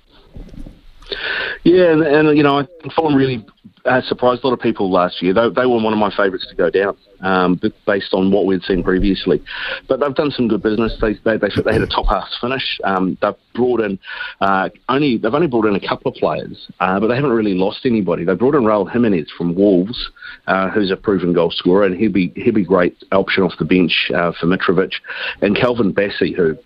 Yeah, 1.64 1.93
and, 1.93 2.03
and 2.03 2.37
you 2.37 2.43
know, 2.43 2.67
Fulham 2.97 3.14
really 3.14 3.44
uh, 3.85 4.00
surprised 4.03 4.43
a 4.43 4.47
lot 4.47 4.53
of 4.53 4.61
people 4.61 4.91
last 4.91 5.23
year. 5.23 5.32
They, 5.35 5.49
they 5.55 5.67
were 5.67 5.81
one 5.81 5.93
of 5.93 5.99
my 5.99 6.11
favourites 6.17 6.47
to 6.49 6.55
go 6.56 6.70
down, 6.70 6.97
um, 7.20 7.61
based 7.87 8.12
on 8.12 8.31
what 8.31 8.47
we'd 8.47 8.62
seen 8.62 8.82
previously. 8.82 9.43
But 9.88 10.00
they've 10.00 10.14
done 10.14 10.31
some 10.31 10.49
good 10.49 10.62
business. 10.62 10.97
They 11.00 11.14
they, 11.25 11.37
they, 11.37 11.49
they 11.64 11.73
had 11.73 11.82
a 11.82 11.87
top 11.87 12.06
half 12.06 12.29
finish. 12.41 12.81
Um, 12.85 13.17
they've 13.20 13.35
brought 13.55 13.81
in 13.81 13.99
uh, 14.41 14.70
only 14.88 15.19
they've 15.19 15.35
only 15.35 15.47
brought 15.47 15.67
in 15.67 15.75
a 15.75 15.88
couple 15.88 16.11
of 16.11 16.17
players, 16.17 16.69
uh, 16.81 16.99
but 17.00 17.09
they 17.09 17.14
haven't 17.14 17.32
really 17.32 17.55
lost 17.55 17.81
anybody. 17.85 18.25
They 18.25 18.35
brought 18.35 18.55
in 18.55 18.62
Raul 18.62 18.91
Jimenez 18.91 19.31
from 19.37 19.55
Wolves, 19.55 20.11
uh, 20.47 20.70
who's 20.70 20.91
a 20.91 20.97
proven 20.97 21.32
goal 21.32 21.50
scorer, 21.50 21.85
and 21.85 21.97
he'll 21.97 22.12
be 22.12 22.32
he'll 22.37 22.55
be 22.55 22.64
great 22.64 22.97
option 23.12 23.44
off 23.44 23.53
the 23.59 23.64
bench 23.64 24.11
uh, 24.14 24.32
for 24.38 24.47
Mitrovic, 24.47 24.93
and 25.41 25.56
Calvin 25.56 25.93
Bassey, 25.93 26.35
who 26.35 26.56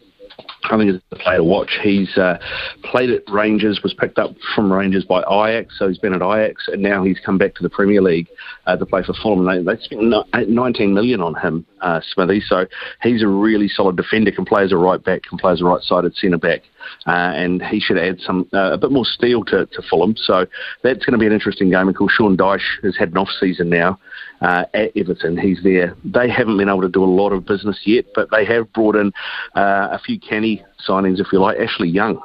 I 0.70 0.78
think 0.78 0.90
is 0.90 1.00
a 1.12 1.16
player 1.16 1.38
to 1.38 1.44
watch. 1.44 1.78
He's 1.82 2.16
uh, 2.16 2.38
played 2.84 3.10
at 3.10 3.22
Rangers, 3.28 3.80
was 3.82 3.94
picked 3.94 4.18
up 4.18 4.34
from 4.54 4.72
Rangers 4.72 5.04
by 5.04 5.20
Ajax, 5.20 5.78
so 5.78 5.88
he's 5.88 5.98
been 5.98 6.14
at 6.14 6.22
Ajax, 6.22 6.68
and 6.68 6.82
now 6.82 7.04
he's 7.04 7.18
come 7.24 7.38
back 7.38 7.54
to 7.56 7.62
the 7.62 7.70
Premier 7.70 8.02
League 8.02 8.28
uh, 8.66 8.76
to 8.76 8.86
play 8.86 9.02
for 9.02 9.14
Fulham. 9.14 9.46
They, 9.46 9.62
they 9.62 9.80
spent 9.82 10.48
19 10.48 10.94
million 10.94 11.20
on 11.20 11.34
him, 11.34 11.66
uh, 11.80 12.00
Smithy. 12.12 12.40
So 12.46 12.66
he's 13.02 13.22
a 13.22 13.28
really 13.28 13.68
solid 13.68 13.96
defender. 13.96 14.30
Can 14.30 14.44
play 14.44 14.64
as 14.64 14.72
a 14.72 14.76
right 14.76 15.02
back, 15.02 15.22
can 15.22 15.38
play 15.38 15.52
as 15.52 15.60
a 15.60 15.64
right-sided 15.64 16.16
centre 16.16 16.38
back, 16.38 16.62
uh, 17.06 17.10
and 17.10 17.62
he 17.62 17.80
should 17.80 17.98
add 17.98 18.20
some 18.20 18.48
uh, 18.52 18.72
a 18.72 18.78
bit 18.78 18.90
more 18.90 19.04
steel 19.04 19.44
to, 19.44 19.66
to 19.66 19.82
Fulham. 19.88 20.16
So 20.16 20.46
that's 20.82 21.04
going 21.04 21.12
to 21.12 21.19
be 21.19 21.26
an 21.26 21.32
interesting 21.32 21.70
game. 21.70 21.88
Of 21.88 21.94
course, 21.94 22.12
Sean 22.12 22.36
Dyche 22.36 22.82
has 22.82 22.96
had 22.96 23.10
an 23.10 23.19
off 23.19 23.30
season 23.40 23.69
now 23.69 23.98
uh, 24.40 24.64
at 24.74 24.96
Everton. 24.96 25.38
He's 25.38 25.62
there. 25.62 25.96
They 26.04 26.28
haven't 26.28 26.58
been 26.58 26.68
able 26.68 26.82
to 26.82 26.88
do 26.88 27.04
a 27.04 27.06
lot 27.06 27.30
of 27.30 27.46
business 27.46 27.80
yet, 27.84 28.06
but 28.14 28.30
they 28.30 28.44
have 28.46 28.72
brought 28.72 28.96
in 28.96 29.12
uh, 29.54 29.88
a 29.92 29.98
few 29.98 30.18
canny 30.18 30.64
signings, 30.86 31.20
if 31.20 31.28
you 31.32 31.40
like. 31.40 31.58
Ashley 31.58 31.88
Young, 31.88 32.20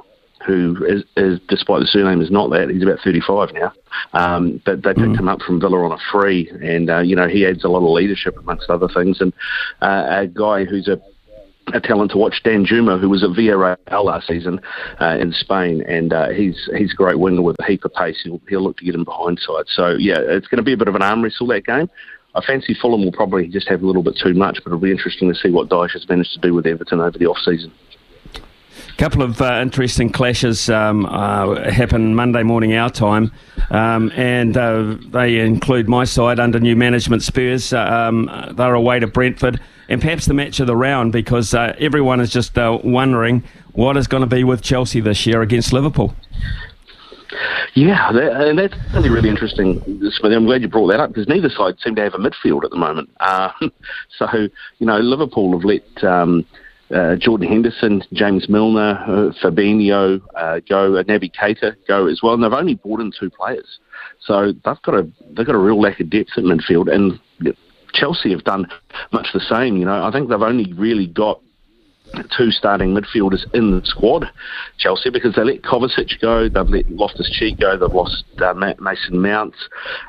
who 0.45 0.83
is, 0.85 1.03
is, 1.17 1.39
despite 1.47 1.79
the 1.79 1.87
surname, 1.87 2.21
is 2.21 2.31
not 2.31 2.49
that. 2.51 2.69
He's 2.69 2.83
about 2.83 2.99
35 3.03 3.53
now. 3.53 3.73
Um, 4.13 4.61
but 4.65 4.83
they 4.83 4.93
picked 4.93 5.09
mm. 5.09 5.19
him 5.19 5.27
up 5.27 5.41
from 5.41 5.59
Villa 5.59 5.77
on 5.83 5.91
a 5.91 5.97
free, 6.11 6.49
and 6.61 6.89
uh, 6.89 6.99
you 6.99 7.15
know 7.15 7.27
he 7.27 7.45
adds 7.45 7.63
a 7.63 7.69
lot 7.69 7.85
of 7.85 7.91
leadership 7.91 8.37
amongst 8.37 8.69
other 8.69 8.87
things. 8.87 9.19
And 9.19 9.33
uh, 9.81 10.05
a 10.09 10.27
guy 10.27 10.65
who's 10.65 10.87
a 10.87 11.01
a 11.73 11.81
talent 11.81 12.11
to 12.11 12.17
watch, 12.17 12.41
Danjuma, 12.43 12.99
who 12.99 13.09
was 13.09 13.23
at 13.23 13.29
Villarreal 13.31 14.03
last 14.03 14.27
season 14.27 14.59
uh, 14.99 15.17
in 15.19 15.31
Spain, 15.31 15.83
and 15.87 16.13
uh, 16.13 16.29
he's 16.29 16.69
he's 16.77 16.93
a 16.93 16.95
great 16.95 17.19
winger 17.19 17.41
with 17.41 17.55
a 17.59 17.65
heap 17.65 17.85
of 17.85 17.93
pace. 17.93 18.17
He'll, 18.23 18.41
he'll 18.49 18.63
look 18.63 18.77
to 18.77 18.85
get 18.85 18.95
him 18.95 19.03
behind 19.03 19.39
side. 19.39 19.65
So 19.67 19.91
yeah, 19.91 20.19
it's 20.19 20.47
going 20.47 20.57
to 20.57 20.63
be 20.63 20.73
a 20.73 20.77
bit 20.77 20.87
of 20.87 20.95
an 20.95 21.01
arm 21.01 21.23
wrestle 21.23 21.47
that 21.47 21.65
game. 21.65 21.89
I 22.33 22.41
fancy 22.45 22.73
Fulham 22.73 23.03
will 23.03 23.11
probably 23.11 23.47
just 23.47 23.67
have 23.67 23.83
a 23.83 23.85
little 23.85 24.03
bit 24.03 24.17
too 24.21 24.33
much, 24.33 24.59
but 24.63 24.67
it'll 24.67 24.79
be 24.79 24.91
interesting 24.91 25.27
to 25.33 25.35
see 25.35 25.49
what 25.49 25.69
Dyche 25.69 25.91
has 25.91 26.07
managed 26.07 26.33
to 26.33 26.39
do 26.39 26.53
with 26.53 26.65
Everton 26.65 27.01
over 27.01 27.17
the 27.17 27.25
off 27.25 27.37
season 27.43 27.73
A 28.37 28.97
couple 28.97 29.21
of 29.21 29.41
uh, 29.41 29.59
interesting 29.61 30.11
clashes 30.11 30.69
um, 30.69 31.05
uh, 31.05 31.69
happen 31.69 32.15
Monday 32.15 32.43
morning 32.43 32.73
our 32.73 32.89
time, 32.89 33.33
um, 33.69 34.11
and 34.15 34.55
uh, 34.55 34.95
they 35.09 35.39
include 35.39 35.89
my 35.89 36.05
side 36.05 36.39
under 36.39 36.59
new 36.59 36.75
management 36.75 37.21
Spurs. 37.21 37.73
Uh, 37.73 37.81
um, 37.81 38.29
they're 38.55 38.75
away 38.75 38.99
to 38.99 39.07
Brentford, 39.07 39.59
and 39.91 40.01
perhaps 40.01 40.25
the 40.25 40.33
match 40.33 40.61
of 40.61 40.67
the 40.67 40.75
round 40.75 41.11
because 41.11 41.53
uh, 41.53 41.75
everyone 41.77 42.21
is 42.21 42.31
just 42.31 42.57
uh, 42.57 42.79
wondering 42.81 43.43
what 43.73 43.97
is 43.97 44.07
going 44.07 44.21
to 44.21 44.27
be 44.27 44.41
with 44.41 44.61
Chelsea 44.61 45.01
this 45.01 45.25
year 45.25 45.41
against 45.41 45.73
Liverpool. 45.73 46.15
Yeah, 47.75 48.11
that, 48.13 48.47
and 48.47 48.57
that's 48.57 48.73
really, 48.93 49.09
really 49.09 49.29
interesting. 49.29 49.81
I'm 50.23 50.45
glad 50.45 50.61
you 50.61 50.69
brought 50.69 50.87
that 50.87 51.01
up 51.01 51.09
because 51.09 51.27
neither 51.27 51.49
side 51.49 51.75
seem 51.83 51.95
to 51.95 52.03
have 52.03 52.13
a 52.13 52.17
midfield 52.17 52.63
at 52.63 52.71
the 52.71 52.77
moment. 52.77 53.09
so, 54.17 54.27
you 54.79 54.87
know, 54.87 54.97
Liverpool 54.97 55.51
have 55.51 55.65
let. 55.65 56.03
Um, 56.03 56.45
uh, 56.93 57.15
Jordan 57.15 57.47
Henderson, 57.47 58.03
James 58.11 58.49
Milner, 58.49 59.01
uh, 59.07 59.31
Fabinho 59.41 60.19
uh, 60.35 60.59
go, 60.67 60.97
uh, 60.97 61.03
Naby 61.03 61.31
Keita 61.33 61.77
go 61.87 62.07
as 62.07 62.19
well, 62.21 62.33
and 62.33 62.43
they've 62.43 62.51
only 62.51 62.75
brought 62.75 62.99
in 62.99 63.13
two 63.17 63.29
players, 63.29 63.79
so 64.19 64.47
they've 64.47 64.81
got 64.83 64.95
a 64.95 65.09
they've 65.29 65.45
got 65.45 65.55
a 65.55 65.57
real 65.57 65.79
lack 65.79 66.01
of 66.01 66.09
depth 66.09 66.31
at 66.35 66.43
midfield, 66.43 66.93
and 66.93 67.17
Chelsea 67.93 68.31
have 68.31 68.43
done 68.43 68.67
much 69.11 69.27
the 69.33 69.39
same. 69.39 69.77
You 69.77 69.85
know, 69.85 70.03
I 70.03 70.11
think 70.11 70.29
they've 70.29 70.41
only 70.41 70.73
really 70.73 71.07
got 71.07 71.41
two 72.37 72.51
starting 72.51 72.93
midfielders 72.93 73.45
in 73.53 73.71
the 73.71 73.85
squad, 73.85 74.25
Chelsea, 74.77 75.09
because 75.09 75.35
they 75.35 75.43
let 75.43 75.61
Kovacic 75.61 76.19
go, 76.21 76.49
they've 76.49 76.69
let 76.69 76.89
Loftus 76.91 77.29
Cheek 77.31 77.59
go, 77.59 77.77
they've 77.77 77.93
lost 77.93 78.25
uh, 78.41 78.53
Mason 78.53 79.21
Mounts. 79.21 79.57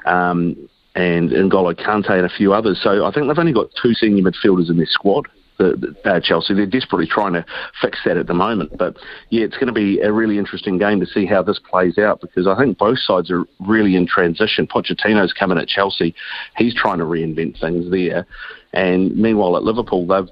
Um, 0.07 0.69
and 0.95 1.31
N'Golo 1.31 1.75
Kante 1.75 2.11
and 2.11 2.27
a 2.27 2.29
few 2.29 2.53
others. 2.53 2.79
So 2.83 3.07
I 3.07 3.13
think 3.13 3.27
they've 3.27 3.39
only 3.39 3.55
got 3.55 3.71
two 3.81 3.95
senior 3.95 4.23
midfielders 4.23 4.69
in 4.69 4.77
their 4.77 4.85
squad 4.85 5.27
the, 5.59 5.95
uh, 6.05 6.21
Chelsea. 6.21 6.55
They're 6.55 6.67
desperately 6.67 7.07
trying 7.07 7.33
to 7.35 7.45
fix 7.81 8.01
that 8.05 8.17
at 8.17 8.27
the 8.27 8.35
moment. 8.35 8.77
But 8.79 8.97
yeah, 9.31 9.45
it's 9.45 9.55
going 9.55 9.67
to 9.67 9.73
be 9.73 10.01
a 10.01 10.13
really 10.13 10.39
interesting 10.39 10.79
game 10.79 11.01
to 11.01 11.07
see 11.07 11.27
how 11.27 11.43
this 11.43 11.59
plays 11.59 11.99
out 11.99 12.21
because 12.21 12.47
I 12.47 12.57
think 12.57 12.79
both 12.79 12.99
sides 12.99 13.31
are 13.31 13.45
really 13.61 13.97
in 13.97 14.07
transition. 14.07 14.67
Pochettino's 14.67 15.33
coming 15.33 15.59
at 15.59 15.69
Chelsea. 15.69 16.15
He's 16.57 16.75
trying 16.75 16.99
to 16.99 17.05
reinvent 17.05 17.61
things 17.61 17.91
there. 17.91 18.27
And 18.73 19.17
meanwhile, 19.17 19.57
at 19.57 19.65
Liverpool, 19.65 20.07
they've 20.07 20.29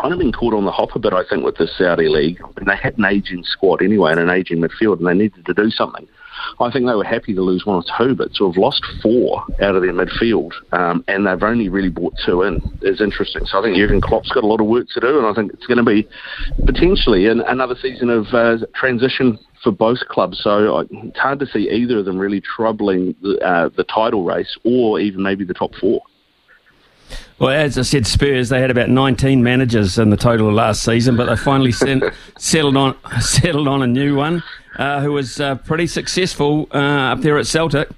kind 0.00 0.12
of 0.12 0.18
been 0.18 0.32
caught 0.32 0.54
on 0.54 0.64
the 0.64 0.72
hop 0.72 0.94
a 0.96 0.98
bit, 0.98 1.12
I 1.12 1.22
think, 1.28 1.44
with 1.44 1.56
the 1.56 1.68
Saudi 1.68 2.08
League. 2.08 2.40
And 2.56 2.66
they 2.66 2.76
had 2.76 2.98
an 2.98 3.04
aging 3.04 3.44
squad 3.44 3.82
anyway 3.82 4.12
and 4.12 4.20
an 4.20 4.30
aging 4.30 4.58
midfield, 4.58 4.98
and 4.98 5.06
they 5.06 5.14
needed 5.14 5.46
to 5.46 5.54
do 5.54 5.70
something. 5.70 6.08
I 6.60 6.70
think 6.70 6.86
they 6.86 6.94
were 6.94 7.04
happy 7.04 7.34
to 7.34 7.40
lose 7.40 7.66
one 7.66 7.76
or 7.76 7.84
two, 7.98 8.14
but 8.14 8.32
to 8.34 8.46
have 8.46 8.56
lost 8.56 8.84
four 9.02 9.44
out 9.60 9.74
of 9.76 9.82
their 9.82 9.92
midfield, 9.92 10.52
um, 10.72 11.04
and 11.08 11.26
they've 11.26 11.42
only 11.42 11.68
really 11.68 11.88
brought 11.88 12.14
two 12.24 12.42
in, 12.42 12.60
is 12.82 13.00
interesting. 13.00 13.44
So 13.46 13.58
I 13.58 13.62
think 13.62 13.76
Jurgen 13.76 14.00
Klopp's 14.00 14.30
got 14.30 14.44
a 14.44 14.46
lot 14.46 14.60
of 14.60 14.66
work 14.66 14.86
to 14.94 15.00
do, 15.00 15.18
and 15.18 15.26
I 15.26 15.34
think 15.34 15.52
it's 15.52 15.66
going 15.66 15.78
to 15.78 15.84
be 15.84 16.08
potentially 16.66 17.26
an, 17.26 17.40
another 17.42 17.74
season 17.80 18.10
of 18.10 18.26
uh, 18.32 18.58
transition 18.74 19.38
for 19.62 19.72
both 19.72 19.98
clubs. 20.08 20.40
So 20.42 20.86
it's 20.90 21.18
hard 21.18 21.38
to 21.40 21.46
see 21.46 21.70
either 21.70 21.98
of 21.98 22.04
them 22.04 22.18
really 22.18 22.40
troubling 22.40 23.14
the, 23.22 23.38
uh, 23.38 23.70
the 23.76 23.84
title 23.84 24.24
race 24.24 24.58
or 24.64 25.00
even 25.00 25.22
maybe 25.22 25.44
the 25.44 25.54
top 25.54 25.74
four. 25.80 26.02
Well, 27.38 27.50
as 27.50 27.76
I 27.78 27.82
said, 27.82 28.06
Spurs 28.06 28.48
they 28.48 28.60
had 28.60 28.70
about 28.70 28.88
19 28.88 29.42
managers 29.42 29.98
in 29.98 30.10
the 30.10 30.16
total 30.16 30.48
of 30.48 30.54
last 30.54 30.82
season, 30.84 31.16
but 31.16 31.26
they 31.26 31.36
finally 31.36 31.72
sent, 31.72 32.04
settled 32.38 32.76
on 32.76 32.96
settled 33.20 33.68
on 33.68 33.82
a 33.82 33.86
new 33.86 34.16
one 34.16 34.42
uh, 34.78 35.00
who 35.00 35.12
was 35.12 35.40
uh, 35.40 35.56
pretty 35.56 35.86
successful 35.86 36.68
uh, 36.72 37.12
up 37.12 37.20
there 37.20 37.38
at 37.38 37.46
Celtic. 37.46 37.88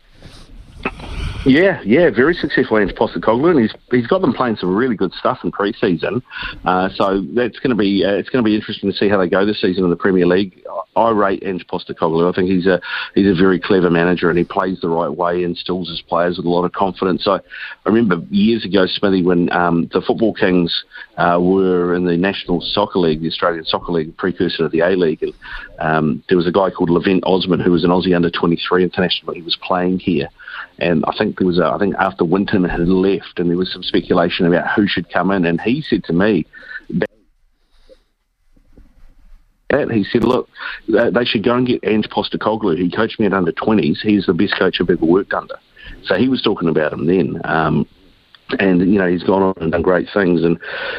Yeah, 1.47 1.81
yeah, 1.85 2.11
very 2.11 2.35
successful 2.35 2.77
Ange 2.77 2.93
Postecoglou, 2.95 3.51
and 3.51 3.61
he's 3.61 3.75
he's 3.93 4.07
got 4.09 4.21
them 4.21 4.33
playing 4.33 4.57
some 4.57 4.75
really 4.75 4.97
good 4.97 5.13
stuff 5.13 5.39
in 5.45 5.53
pre-season. 5.53 6.21
Uh, 6.65 6.89
so 6.93 7.25
that's 7.37 7.61
going 7.61 7.71
to 7.71 7.77
be 7.77 8.05
uh, 8.05 8.15
it's 8.15 8.29
going 8.31 8.45
to 8.45 8.49
be 8.49 8.57
interesting 8.57 8.91
to 8.91 8.97
see 8.97 9.09
how 9.09 9.17
they 9.17 9.29
go 9.29 9.47
this 9.47 9.61
season 9.61 9.85
in 9.85 9.91
the 9.91 9.97
Premier 9.97 10.27
League. 10.27 10.61
I 10.97 11.11
rate 11.11 11.45
Ange 11.47 11.65
Postecoglou. 11.69 12.29
I 12.29 12.35
think 12.35 12.51
he's 12.51 12.67
a 12.67 12.81
he's 13.15 13.31
a 13.31 13.41
very 13.41 13.61
clever 13.61 13.91
manager, 13.91 14.29
and 14.29 14.37
he 14.37 14.45
plays 14.45 14.81
the 14.81 14.89
right 14.89 15.09
way, 15.09 15.45
instills 15.45 15.89
his 15.89 16.03
players 16.03 16.37
with 16.37 16.47
a 16.47 16.51
lot 16.51 16.65
of 16.65 16.73
confidence. 16.73 17.23
So 17.23 17.35
I 17.35 17.89
remember 17.89 18.27
years 18.29 18.65
ago, 18.65 18.87
Smithy, 18.87 19.23
when 19.23 19.53
um, 19.53 19.89
the 19.93 20.01
Football 20.01 20.35
Kingz 20.35 20.73
uh, 21.17 21.39
were 21.41 21.95
in 21.95 22.07
the 22.07 22.17
National 22.17 22.61
Soccer 22.61 22.99
League, 22.99 23.21
the 23.21 23.29
Australian 23.29 23.65
Soccer 23.65 23.93
League, 23.93 24.17
precursor 24.17 24.65
to 24.65 24.69
the 24.69 24.81
A 24.81 24.97
League, 24.97 25.23
and 25.23 25.33
um, 25.79 26.25
there 26.29 26.37
was 26.37 26.49
a 26.49 26.53
guy 26.53 26.71
called 26.71 26.91
Levent 26.91 27.23
Osman 27.25 27.61
who 27.61 27.71
was 27.71 27.85
an 27.85 27.91
Aussie 27.91 28.17
under 28.17 28.31
23 28.31 28.83
international. 28.83 29.33
He 29.33 29.43
was 29.43 29.57
playing 29.63 30.01
here. 30.01 30.29
And 30.79 31.05
I 31.07 31.13
think 31.17 31.39
there 31.39 31.47
was, 31.47 31.59
a, 31.59 31.65
I 31.67 31.79
think 31.79 31.95
after 31.97 32.25
Winton 32.25 32.65
had 32.65 32.89
left, 32.89 33.39
and 33.39 33.49
there 33.49 33.57
was 33.57 33.73
some 33.73 33.83
speculation 33.83 34.47
about 34.47 34.71
who 34.75 34.87
should 34.87 35.11
come 35.11 35.31
in. 35.31 35.45
And 35.45 35.61
he 35.61 35.81
said 35.81 36.05
to 36.05 36.13
me, 36.13 36.47
that 39.71 39.91
he 39.91 40.05
said, 40.05 40.25
look, 40.25 40.49
they 40.89 41.25
should 41.25 41.45
go 41.45 41.55
and 41.55 41.67
get 41.67 41.85
Ange 41.85 42.09
Postecoglou. 42.09 42.79
He 42.79 42.91
coached 42.91 43.19
me 43.19 43.27
at 43.27 43.33
under 43.33 43.53
20s. 43.53 43.99
He's 44.03 44.27
the 44.27 44.35
best 44.35 44.55
coach 44.59 44.77
I've 44.81 44.91
ever 44.91 45.05
worked 45.05 45.35
under. 45.35 45.57
So 46.05 46.15
he 46.17 46.29
was 46.29 46.43
talking 46.43 46.69
about 46.69 46.93
him 46.93 47.07
then. 47.07 47.41
Um, 47.45 47.87
and, 48.59 48.81
you 48.81 48.99
know, 48.99 49.09
he's 49.09 49.25
gone 49.25 49.43
on 49.43 49.55
and 49.61 49.73
done 49.73 49.83
great 49.83 50.09
things. 50.13 50.45
And, 50.45 50.59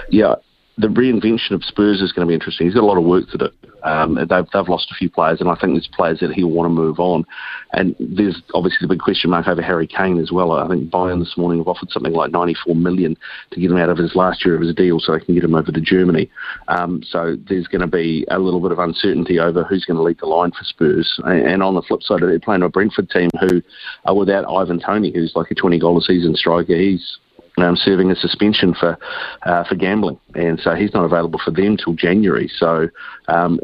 yeah, 0.10 0.36
the 0.77 0.88
reinvention 0.88 1.51
of 1.51 1.63
Spurs 1.63 2.01
is 2.01 2.12
going 2.12 2.27
to 2.27 2.29
be 2.29 2.36
interesting. 2.36 2.67
He's 2.67 2.75
got 2.75 2.84
a 2.84 2.86
lot 2.86 2.98
of 2.98 3.03
work 3.03 3.27
to 3.31 3.38
do. 3.38 3.50
Um, 3.84 4.15
they've, 4.15 4.46
they've 4.53 4.67
lost 4.67 4.91
a 4.91 4.96
few 4.96 5.10
players, 5.10 5.39
and 5.39 5.50
I 5.50 5.55
think 5.55 5.74
there's 5.74 5.89
players 5.91 6.19
that 6.19 6.34
he'll 6.34 6.50
want 6.50 6.65
to 6.65 6.74
move 6.74 7.00
on. 7.00 7.25
And 7.74 7.96
there's 8.00 8.41
obviously 8.53 8.79
the 8.81 8.93
big 8.93 9.00
question 9.00 9.29
mark 9.29 9.48
over 9.48 9.62
Harry 9.62 9.88
Kane 9.88 10.19
as 10.19 10.31
well. 10.31 10.51
I 10.51 10.67
think 10.67 10.91
Bayern 10.91 11.19
this 11.19 11.38
morning 11.38 11.60
have 11.60 11.67
offered 11.67 11.89
something 11.89 12.13
like 12.13 12.31
94 12.31 12.75
million 12.75 13.17
to 13.51 13.60
get 13.60 13.72
him 13.72 13.77
out 13.77 13.89
of 13.89 13.98
his 13.98 14.15
last 14.15 14.46
year 14.46 14.55
of 14.55 14.62
his 14.62 14.75
deal, 14.75 15.00
so 15.00 15.13
they 15.13 15.24
can 15.24 15.34
get 15.34 15.43
him 15.43 15.55
over 15.55 15.72
to 15.72 15.81
Germany. 15.81 16.29
Um, 16.67 17.01
so 17.10 17.38
there's 17.50 17.67
going 17.67 17.81
to 17.81 17.88
be 17.88 18.25
a 18.29 18.38
little 18.38 18.60
bit 18.60 18.72
of 18.72 18.79
uncertainty 18.79 19.39
over 19.39 19.63
who's 19.63 19.86
going 19.86 19.98
to 19.98 20.03
lead 20.03 20.19
the 20.19 20.27
line 20.27 20.51
for 20.51 20.63
Spurs. 20.63 21.19
And 21.25 21.63
on 21.63 21.75
the 21.75 21.81
flip 21.81 22.03
side, 22.03 22.22
they're 22.22 22.39
playing 22.39 22.63
a 22.63 22.69
Brentford 22.69 23.10
team 23.10 23.29
who 23.39 23.62
are 24.05 24.15
without 24.15 24.46
Ivan 24.48 24.79
Toney, 24.79 25.12
who's 25.12 25.34
like 25.36 25.50
a 25.50 25.55
20 25.55 25.79
goal 25.79 25.98
a 25.98 26.01
season 26.01 26.36
striker. 26.36 26.75
He's 26.75 27.17
um, 27.58 27.76
serving 27.76 28.12
a 28.12 28.16
suspension 28.16 28.74
for 28.74 28.98
uh, 29.44 29.64
for 29.64 29.76
gambling, 29.76 30.20
and 30.36 30.60
so 30.60 30.76
he's 30.76 30.94
not 30.94 31.06
available 31.06 31.40
for 31.44 31.52
them 31.52 31.78
till 31.78 31.94
January. 31.94 32.50
So 32.58 32.90
um, 33.28 33.60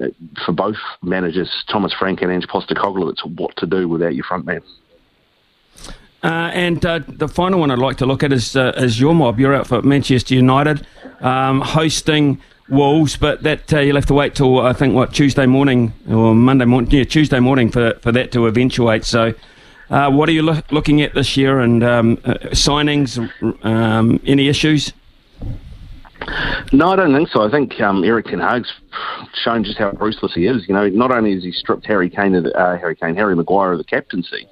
for 0.45 0.51
both 0.51 0.77
managers, 1.01 1.63
Thomas 1.69 1.93
Frank 1.93 2.21
and 2.21 2.31
Ange 2.31 2.47
Postecoglou, 2.47 3.11
it's 3.11 3.23
what 3.23 3.55
to 3.57 3.65
do 3.65 3.87
without 3.87 4.15
your 4.15 4.25
front 4.25 4.45
man. 4.45 4.61
Uh, 6.23 6.49
and 6.53 6.85
uh, 6.85 6.99
the 7.07 7.27
final 7.27 7.59
one 7.59 7.69
I'd 7.69 7.79
like 7.79 7.97
to 7.97 8.05
look 8.05 8.23
at 8.23 8.31
is 8.31 8.55
uh, 8.55 8.73
is 8.77 8.99
your 8.99 9.13
mob. 9.13 9.39
You're 9.39 9.53
out 9.53 9.67
for 9.67 9.81
Manchester 9.81 10.33
United, 10.33 10.87
um, 11.19 11.61
hosting 11.61 12.41
Wolves, 12.69 13.17
but 13.17 13.43
that 13.43 13.73
uh, 13.73 13.79
you'll 13.79 13.97
have 13.97 14.05
to 14.05 14.13
wait 14.13 14.33
till 14.33 14.61
I 14.61 14.73
think 14.73 14.95
what 14.95 15.13
Tuesday 15.13 15.45
morning 15.45 15.93
or 16.09 16.33
Monday 16.33 16.65
morning, 16.65 16.89
yeah, 16.91 17.03
Tuesday 17.03 17.39
morning 17.39 17.69
for 17.69 17.93
for 18.01 18.11
that 18.11 18.31
to 18.31 18.47
eventuate. 18.47 19.05
So. 19.05 19.33
Uh, 19.93 20.09
what 20.09 20.27
are 20.27 20.31
you 20.31 20.41
lo- 20.41 20.59
looking 20.71 21.03
at 21.03 21.13
this 21.13 21.37
year 21.37 21.59
and 21.59 21.83
um, 21.83 22.17
uh, 22.25 22.33
signings? 22.49 23.19
Um, 23.63 24.19
any 24.25 24.47
issues? 24.47 24.91
No, 26.71 26.89
I 26.89 26.95
don't 26.95 27.13
think 27.13 27.29
so. 27.29 27.43
I 27.43 27.51
think 27.51 27.79
um, 27.79 28.03
Erik 28.03 28.25
Ten 28.25 28.39
Hag's 28.39 28.73
shown 29.43 29.63
just 29.63 29.77
how 29.77 29.91
ruthless 29.91 30.33
he 30.33 30.47
is. 30.47 30.67
You 30.67 30.73
know, 30.73 30.89
not 30.89 31.11
only 31.11 31.35
has 31.35 31.43
he 31.43 31.51
stripped 31.51 31.85
Harry 31.85 32.09
Kane, 32.09 32.33
of 32.33 32.45
the, 32.45 32.59
uh, 32.59 32.75
Harry 32.79 32.95
Kane, 32.95 33.15
Harry 33.15 33.35
Maguire 33.35 33.73
of 33.73 33.77
the 33.77 33.83
captaincy, 33.83 34.47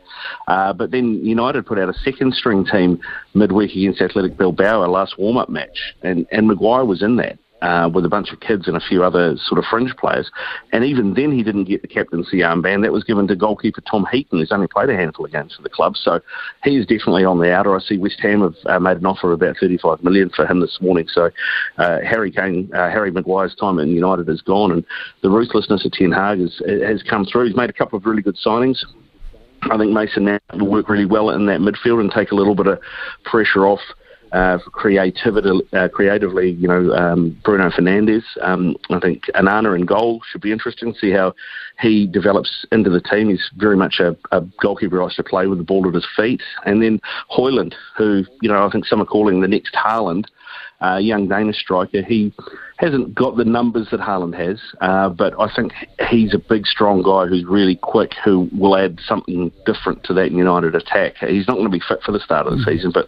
uh, 0.48 0.74
but 0.74 0.92
then 0.92 1.26
United 1.26 1.66
put 1.66 1.80
out 1.80 1.90
a 1.90 1.94
second 1.94 2.36
string 2.36 2.64
team 2.64 3.00
midweek 3.34 3.72
against 3.72 4.00
Athletic 4.00 4.38
Bilbao, 4.38 4.82
our 4.82 4.90
last 4.90 5.18
warm 5.18 5.38
up 5.38 5.50
match, 5.50 5.96
and 6.04 6.28
and 6.32 6.46
Maguire 6.46 6.86
was 6.86 7.02
in 7.02 7.16
that 7.16 7.40
uh, 7.62 7.90
with 7.94 8.06
a 8.06 8.10
bunch 8.10 8.32
of 8.32 8.40
kids 8.40 8.68
and 8.68 8.76
a 8.76 8.80
few 8.80 9.04
other 9.04 9.36
sort 9.38 9.60
of 9.60 9.66
fringe 9.66 9.96
players. 9.98 10.30
And 10.72 10.84
even 10.84 11.14
then, 11.14 11.32
he 11.32 11.44
didn't 11.44 11.66
get 11.66 11.82
the 11.82 11.88
captaincy 11.88 12.38
armband. 12.38 12.84
That 12.84 12.92
was 12.92 13.04
given 13.04 13.28
to 13.28 13.36
goalkeeper 13.36 13.82
Tom 13.82 14.08
Heaton, 14.12 14.40
who's 14.40 14.52
only 14.52 14.68
played 14.68 14.90
a 14.90 14.96
handful 14.96 15.26
of 15.26 15.32
games 15.32 15.56
for 15.56 15.62
the 15.62 15.70
club. 15.70 15.96
So 15.96 16.20
he 16.64 16.78
is 16.78 16.86
definitely 16.86 17.26
on 17.26 17.40
the 17.40 17.52
outer. 17.52 17.76
I 17.76 17.80
see 17.80 17.98
West 17.98 18.20
Ham 18.22 18.42
have 18.42 18.56
uh, 18.66 18.80
made 18.80 18.98
an 18.98 19.06
offer 19.06 19.32
of 19.32 19.42
about 19.42 19.58
35 19.60 20.04
million 20.04 20.30
for 20.36 20.46
him 20.46 20.60
this 20.60 20.78
morning. 20.82 21.08
So 21.12 21.30
uh, 21.78 22.00
Harry 22.02 22.32
Kane, 22.32 22.70
uh, 22.74 22.90
Harry 22.90 23.12
Maguire's 23.12 23.56
time 23.56 23.80
in 23.80 23.90
United 23.90 24.28
is 24.30 24.42
gone, 24.42 24.72
and 24.72 24.86
the 25.22 25.30
ruthlessness 25.30 25.86
of 25.86 25.92
Ten 25.92 26.12
Hag 26.12 26.40
has, 26.40 26.62
has 26.68 27.04
come 27.04 27.26
through. 27.26 27.48
He's 27.48 27.56
made 27.56 27.70
a 27.70 27.74
couple 27.74 27.98
of 27.98 28.06
really 28.06 28.22
good 28.22 28.38
signings. 28.44 28.84
I 29.70 29.78
think 29.78 29.92
Mason 29.92 30.26
now 30.26 30.40
will 30.54 30.68
work 30.68 30.90
really 30.90 31.06
well 31.06 31.30
in 31.30 31.46
that 31.46 31.60
midfield 31.60 32.00
and 32.00 32.12
take 32.12 32.32
a 32.32 32.36
little 32.36 32.56
bit 32.56 32.68
of 32.68 32.80
pressure 33.26 33.68
off 33.68 33.80
uh, 34.32 34.58
creativity, 34.72 35.50
uh, 35.74 35.88
creatively, 35.90 36.52
you 36.52 36.68
know, 36.68 36.94
um, 36.94 37.38
Bruno 37.44 37.70
Fernandes. 37.70 38.24
Um, 38.42 38.76
I 38.90 39.00
think 39.00 39.24
Onana 39.36 39.76
in 39.76 39.86
goal 39.86 40.22
should 40.30 40.42
be 40.42 40.52
interesting 40.52 40.94
to 40.94 41.00
see 41.00 41.12
how 41.12 41.34
he 41.80 42.08
develops 42.08 42.66
into 42.72 42.90
the 42.90 43.02
team. 43.02 43.30
He's 43.30 43.50
very 43.58 43.76
much 43.76 44.00
a, 44.00 44.16
a 44.32 44.42
goalkeeper 44.62 44.98
who 44.98 45.04
likes 45.04 45.18
to 45.18 45.24
play 45.24 45.48
with 45.48 45.58
the 45.58 45.64
ball 45.64 45.88
at 45.88 45.94
his 45.94 46.08
feet. 46.16 46.42
And 46.66 46.82
then 46.82 47.02
Hojlund, 47.30 47.74
who, 47.98 48.24
you 48.42 48.50
know, 48.50 48.66
I 48.66 48.70
think 48.72 48.86
some 48.86 49.02
are 49.02 49.06
calling 49.06 49.42
the 49.42 49.48
next 49.48 49.74
Haaland 49.74 50.26
uh, 50.82 50.98
young 50.98 51.28
Danish 51.28 51.58
striker. 51.58 52.02
He 52.02 52.34
hasn't 52.82 53.14
got 53.14 53.38
the 53.38 53.46
numbers 53.46 53.88
that 53.92 54.00
Haaland 54.00 54.36
has, 54.36 54.60
uh, 54.82 55.10
but 55.10 55.40
I 55.40 55.54
think 55.56 55.72
he's 56.10 56.34
a 56.34 56.40
big, 56.40 56.66
strong 56.66 57.04
guy 57.04 57.28
who's 57.28 57.46
really 57.46 57.76
quick, 57.76 58.14
who 58.26 58.50
will 58.58 58.76
add 58.76 59.00
something 59.08 59.52
different 59.68 60.04
to 60.06 60.14
that 60.16 60.32
United 60.32 60.74
attack. 60.74 61.18
He's 61.20 61.48
not 61.48 61.54
going 61.54 61.72
to 61.72 61.78
be 61.78 61.82
fit 61.88 62.02
for 62.04 62.12
the 62.12 62.20
start 62.20 62.48
of 62.48 62.54
the 62.54 62.60
mm-hmm. 62.60 62.72
season, 62.72 62.92
but 62.92 63.06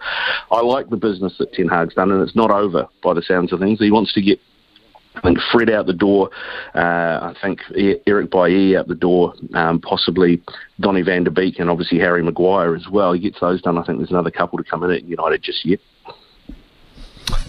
I 0.51 0.61
like 0.61 0.89
the 0.89 0.97
business 0.97 1.33
that 1.39 1.53
Ten 1.53 1.67
Hag's 1.67 1.95
done, 1.95 2.11
and 2.11 2.21
it's 2.21 2.35
not 2.35 2.51
over 2.51 2.87
by 3.03 3.15
the 3.15 3.23
sounds 3.23 3.51
of 3.51 3.59
things. 3.59 3.79
He 3.79 3.91
wants 3.91 4.13
to 4.13 4.21
get 4.21 4.39
I 5.15 5.21
think 5.21 5.37
Fred 5.51 5.69
out 5.69 5.85
the 5.85 5.93
door. 5.93 6.29
Uh, 6.73 6.79
I 6.79 7.35
think 7.41 7.59
Eric 8.07 8.31
Bailly 8.31 8.75
out 8.75 8.87
the 8.87 8.95
door. 8.95 9.35
Um, 9.53 9.79
possibly 9.79 10.41
Donny 10.79 11.03
Van 11.03 11.23
Der 11.23 11.29
Beek 11.29 11.59
and 11.59 11.69
obviously 11.69 11.99
Harry 11.99 12.23
Maguire 12.23 12.75
as 12.75 12.87
well. 12.91 13.13
He 13.13 13.19
gets 13.19 13.39
those 13.39 13.61
done. 13.61 13.77
I 13.77 13.83
think 13.83 13.99
there's 13.99 14.09
another 14.09 14.31
couple 14.31 14.57
to 14.57 14.63
come 14.63 14.83
in 14.83 14.91
at 14.91 15.03
United 15.03 15.43
just 15.43 15.65
yet. 15.65 15.79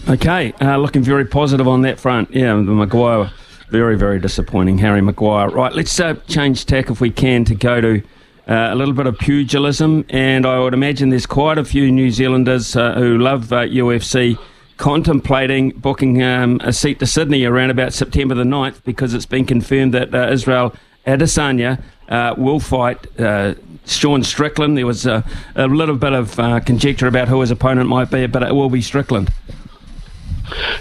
Okay, 0.07 0.53
uh, 0.61 0.77
looking 0.77 1.03
very 1.03 1.25
positive 1.25 1.67
on 1.67 1.81
that 1.83 1.99
front. 1.99 2.31
Yeah, 2.31 2.53
the 2.53 2.63
Maguire, 2.63 3.31
very, 3.71 3.97
very 3.97 4.21
disappointing. 4.21 4.77
Harry 4.79 5.01
Maguire. 5.01 5.49
Right, 5.49 5.73
let's 5.73 5.99
uh, 5.99 6.15
change 6.29 6.67
tack 6.67 6.91
if 6.91 7.01
we 7.01 7.11
can 7.11 7.47
to 7.47 7.55
go 7.55 7.81
to 7.81 8.03
uh, 8.47 8.69
a 8.71 8.75
little 8.75 8.93
bit 8.93 9.07
of 9.07 9.19
pugilism. 9.19 10.05
And 10.11 10.45
I 10.45 10.59
would 10.59 10.75
imagine 10.75 11.09
there's 11.09 11.25
quite 11.25 11.57
a 11.57 11.65
few 11.65 11.91
New 11.91 12.11
Zealanders 12.11 12.77
uh, 12.77 12.93
who 12.95 13.17
love 13.17 13.47
UFC 13.47 14.37
uh, 14.37 14.43
contemplating 14.77 15.71
booking 15.71 16.23
um, 16.23 16.61
a 16.63 16.73
seat 16.73 16.99
to 16.99 17.07
Sydney 17.07 17.45
around 17.45 17.71
about 17.71 17.95
September 17.95 18.35
the 18.35 18.45
9th 18.45 18.85
because 18.85 19.15
it's 19.15 19.25
been 19.25 19.47
confirmed 19.47 19.95
that 19.95 20.15
uh, 20.15 20.31
Israel 20.31 20.75
Adesanya 21.07 21.83
will 22.37 22.61
fight 22.61 23.07
Sean 23.87 24.23
Strickland. 24.23 24.77
There 24.77 24.87
was 24.87 25.07
a, 25.07 25.25
a 25.55 25.67
little 25.67 25.97
bit 25.97 26.13
of 26.13 26.37
conjecture 26.67 27.07
about 27.07 27.29
who 27.29 27.41
his 27.41 27.51
opponent 27.51 27.89
might 27.89 28.11
be, 28.11 28.27
but 28.27 28.43
it 28.43 28.55
will 28.55 28.69
be 28.69 28.83
Strickland. 28.83 29.31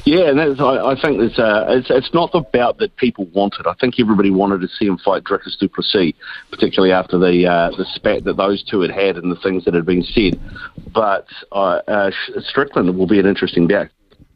Yeah, 0.05 0.29
and 0.29 0.37
that's, 0.37 0.59
I, 0.59 0.91
I 0.91 1.01
think 1.01 1.21
it's, 1.21 1.39
uh, 1.39 1.65
it's 1.69 1.89
it's 1.89 2.13
not 2.13 2.31
the 2.31 2.41
bout 2.41 2.79
that 2.79 2.95
people 2.97 3.25
wanted. 3.27 3.65
I 3.67 3.73
think 3.79 3.99
everybody 3.99 4.29
wanted 4.29 4.61
to 4.61 4.67
see 4.67 4.85
him 4.85 4.97
fight 4.97 5.23
Dricus 5.23 5.57
du 5.57 5.69
Plessis, 5.69 6.13
particularly 6.49 6.91
after 6.91 7.17
the 7.17 7.47
uh, 7.47 7.69
the 7.77 7.85
spat 7.93 8.25
that 8.25 8.37
those 8.37 8.63
two 8.63 8.81
had 8.81 8.91
had 8.91 9.17
and 9.17 9.31
the 9.31 9.39
things 9.39 9.63
that 9.65 9.73
had 9.73 9.85
been 9.85 10.03
said. 10.03 10.39
But 10.93 11.27
uh, 11.51 11.81
uh, 11.87 12.11
Strickland 12.39 12.97
will 12.97 13.07
be 13.07 13.19
an 13.19 13.25
interesting 13.25 13.67
bout 13.67 13.89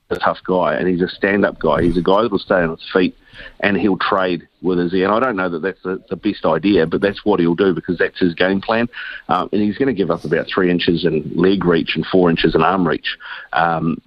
a 0.10 0.18
tough 0.18 0.40
guy, 0.46 0.76
and 0.76 0.88
he's 0.88 1.02
a 1.02 1.10
stand-up 1.10 1.60
guy. 1.60 1.82
He's 1.82 1.98
a 1.98 2.02
guy 2.02 2.22
that'll 2.22 2.40
stay 2.40 2.56
on 2.56 2.70
his 2.70 2.90
feet, 2.94 3.16
and 3.60 3.76
he'll 3.76 3.98
trade 3.98 4.48
with 4.62 4.80
his. 4.80 4.94
And 4.94 5.08
I 5.08 5.20
don't 5.20 5.36
know 5.36 5.50
that 5.50 5.62
that's 5.62 5.82
the, 5.84 6.02
the 6.10 6.16
best 6.16 6.46
idea, 6.46 6.86
but 6.88 7.02
that's 7.02 7.26
what 7.26 7.40
he'll 7.40 7.56
do 7.56 7.74
because 7.74 7.98
that's 7.98 8.20
his 8.20 8.34
game 8.34 8.62
plan. 8.62 8.88
Um, 9.28 9.50
and 9.52 9.62
he's 9.62 9.78
going 9.78 9.88
to 9.88 9.94
give 9.94 10.10
up 10.10 10.24
about 10.24 10.48
three 10.48 10.72
inches 10.72 11.04
in 11.04 11.30
leg 11.36 11.66
reach 11.66 11.96
and 11.96 12.06
four 12.06 12.30
inches 12.30 12.56
in 12.56 12.62
arm 12.62 12.88
reach. 12.88 13.18
Um, 13.54 14.02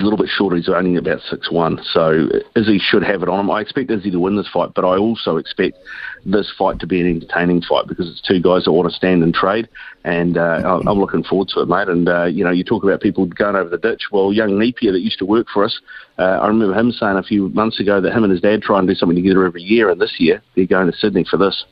a 0.00 0.04
little 0.04 0.18
bit 0.18 0.28
shorter. 0.28 0.56
He's 0.56 0.68
only 0.68 0.96
about 0.96 1.20
six 1.22 1.50
one, 1.50 1.80
so 1.92 2.28
Izzy 2.56 2.78
should 2.78 3.02
have 3.02 3.22
it 3.22 3.28
on 3.28 3.40
him. 3.40 3.50
I 3.50 3.60
expect 3.60 3.90
Izzy 3.90 4.10
to 4.10 4.20
win 4.20 4.36
this 4.36 4.48
fight, 4.48 4.70
but 4.74 4.84
I 4.84 4.96
also 4.96 5.36
expect 5.36 5.78
this 6.24 6.52
fight 6.56 6.78
to 6.80 6.86
be 6.86 7.00
an 7.00 7.06
entertaining 7.06 7.62
fight 7.62 7.86
because 7.86 8.10
it's 8.10 8.20
two 8.20 8.40
guys 8.40 8.64
that 8.64 8.72
want 8.72 8.88
to 8.88 8.94
stand 8.94 9.22
and 9.22 9.34
trade, 9.34 9.68
and 10.04 10.36
uh, 10.38 10.80
I'm 10.86 10.98
looking 10.98 11.24
forward 11.24 11.48
to 11.54 11.60
it, 11.60 11.68
mate. 11.68 11.88
And 11.88 12.08
uh, 12.08 12.24
you 12.24 12.44
know, 12.44 12.50
you 12.50 12.64
talk 12.64 12.84
about 12.84 13.00
people 13.00 13.26
going 13.26 13.56
over 13.56 13.68
the 13.68 13.78
ditch. 13.78 14.02
Well, 14.12 14.32
young 14.32 14.58
Napier 14.58 14.92
that 14.92 15.00
used 15.00 15.18
to 15.18 15.26
work 15.26 15.46
for 15.52 15.64
us, 15.64 15.80
uh, 16.18 16.38
I 16.42 16.46
remember 16.46 16.78
him 16.78 16.92
saying 16.92 17.16
a 17.16 17.22
few 17.22 17.48
months 17.50 17.80
ago 17.80 18.00
that 18.00 18.12
him 18.12 18.24
and 18.24 18.32
his 18.32 18.40
dad 18.40 18.62
try 18.62 18.78
and 18.78 18.88
do 18.88 18.94
something 18.94 19.16
together 19.16 19.44
every 19.44 19.62
year, 19.62 19.90
and 19.90 20.00
this 20.00 20.16
year 20.18 20.42
they're 20.54 20.66
going 20.66 20.90
to 20.90 20.96
Sydney 20.96 21.24
for 21.28 21.36
this. 21.36 21.64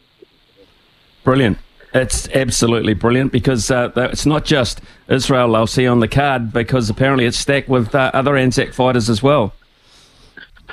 Brilliant. 1.25 1.59
It's 1.95 2.29
absolutely 2.31 2.95
brilliant 2.95 3.33
because 3.33 3.71
uh, 3.71 3.91
it's 3.97 4.27
not 4.27 4.45
just 4.45 4.81
Israel 5.09 5.53
they'll 5.53 5.67
see 5.67 5.87
on 5.87 6.01
the 6.01 6.09
card 6.09 6.53
because 6.53 6.91
apparently 6.91 7.25
it's 7.25 7.39
stacked 7.39 7.69
with 7.69 7.95
uh, 7.95 8.11
other 8.13 8.37
Anzac 8.37 8.75
fighters 8.75 9.09
as 9.09 9.23
well. 9.23 9.55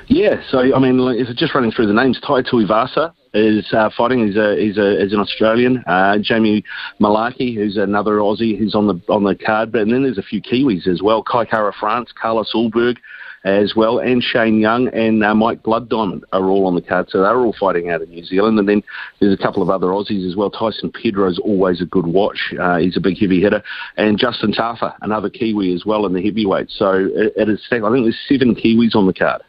Yeah, 0.08 0.42
so 0.50 0.76
I 0.76 0.80
mean, 0.80 1.26
just 1.36 1.56
running 1.56 1.72
through 1.72 1.88
the 1.88 1.94
names, 1.94 2.20
Tai 2.20 2.42
Tuivasa 2.42 3.14
is 3.34 3.72
uh, 3.74 3.90
fighting. 3.96 4.28
He's 4.28 4.36
a 4.36 4.56
he's 4.60 4.78
a 4.78 5.00
an 5.02 5.20
Australian. 5.20 5.84
Uh, 5.88 6.18
Jamie 6.20 6.64
Mullarkey, 7.00 7.56
who's 7.56 7.78
another 7.78 8.18
Aussie, 8.18 8.58
who's 8.58 8.76
on 8.76 8.88
the 8.88 9.00
on 9.08 9.24
the 9.24 9.36
card. 9.36 9.72
But 9.72 9.82
and 9.82 9.92
then 9.92 10.04
there's 10.04 10.18
a 10.18 10.24
few 10.24 10.42
Kiwis 10.42 10.88
as 10.88 11.02
well. 11.02 11.24
Kai 11.24 11.46
Kara 11.46 11.74
France, 11.80 12.12
Carlos 12.20 12.52
Ulberg, 12.54 12.98
as 13.44 13.76
well, 13.76 14.00
and 14.00 14.24
Shane 14.24 14.60
Young 14.60 14.88
and 14.90 15.24
uh, 15.24 15.36
Mike 15.36 15.64
Blood 15.64 15.90
Diamond 15.90 16.24
are 16.32 16.46
all 16.46 16.66
on 16.66 16.76
the 16.76 16.82
card. 16.82 17.10
So 17.10 17.22
they're 17.22 17.38
all 17.38 17.56
fighting 17.60 17.90
out 17.90 18.02
of 18.02 18.10
New 18.10 18.24
Zealand. 18.24 18.58
And 18.58 18.70
then 18.70 18.84
there's 19.20 19.34
a 19.34 19.42
couple 19.42 19.62
of 19.62 19.70
other 19.70 19.88
Aussies 19.88 20.28
as 20.28 20.36
well. 20.36 20.50
Tyson 20.50 20.92
Pedro's 20.92 21.40
always 21.40 21.82
a 21.82 21.86
good 21.86 22.08
watch. 22.08 22.54
Uh, 22.60 22.78
he's 22.78 22.96
a 22.96 23.02
big 23.02 23.18
heavy 23.18 23.42
hitter. 23.42 23.62
And 23.98 24.18
Justin 24.18 24.54
Tafa, 24.54 24.96
another 25.02 25.30
Kiwi 25.30 25.74
as 25.74 25.86
well 25.86 26.06
in 26.06 26.14
the 26.14 26.24
heavyweight. 26.24 26.70
So 26.72 26.92
it, 26.94 27.34
it 27.36 27.50
is, 27.50 27.62
I 27.70 27.80
think 27.80 28.06
there's 28.06 28.20
seven 28.30 28.56
Kiwis 28.56 28.96
on 28.96 29.08
the 29.08 29.14
card. 29.14 29.42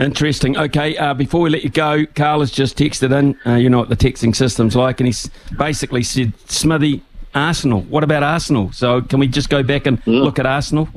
Interesting. 0.00 0.56
Okay, 0.56 0.96
uh, 0.96 1.12
before 1.14 1.40
we 1.40 1.50
let 1.50 1.64
you 1.64 1.70
go, 1.70 2.06
Carl 2.14 2.40
has 2.40 2.52
just 2.52 2.78
texted 2.78 3.16
in. 3.16 3.36
Uh, 3.44 3.56
you 3.56 3.68
know 3.68 3.78
what 3.78 3.88
the 3.88 3.96
texting 3.96 4.34
system's 4.34 4.76
like, 4.76 5.00
and 5.00 5.08
he's 5.08 5.28
basically 5.56 6.04
said, 6.04 6.32
Smithy, 6.48 7.02
Arsenal. 7.34 7.80
What 7.82 8.04
about 8.04 8.22
Arsenal? 8.22 8.70
So 8.72 9.02
can 9.02 9.18
we 9.18 9.26
just 9.26 9.50
go 9.50 9.64
back 9.64 9.86
and 9.86 10.00
look 10.06 10.38
at 10.38 10.46
Arsenal? 10.46 10.88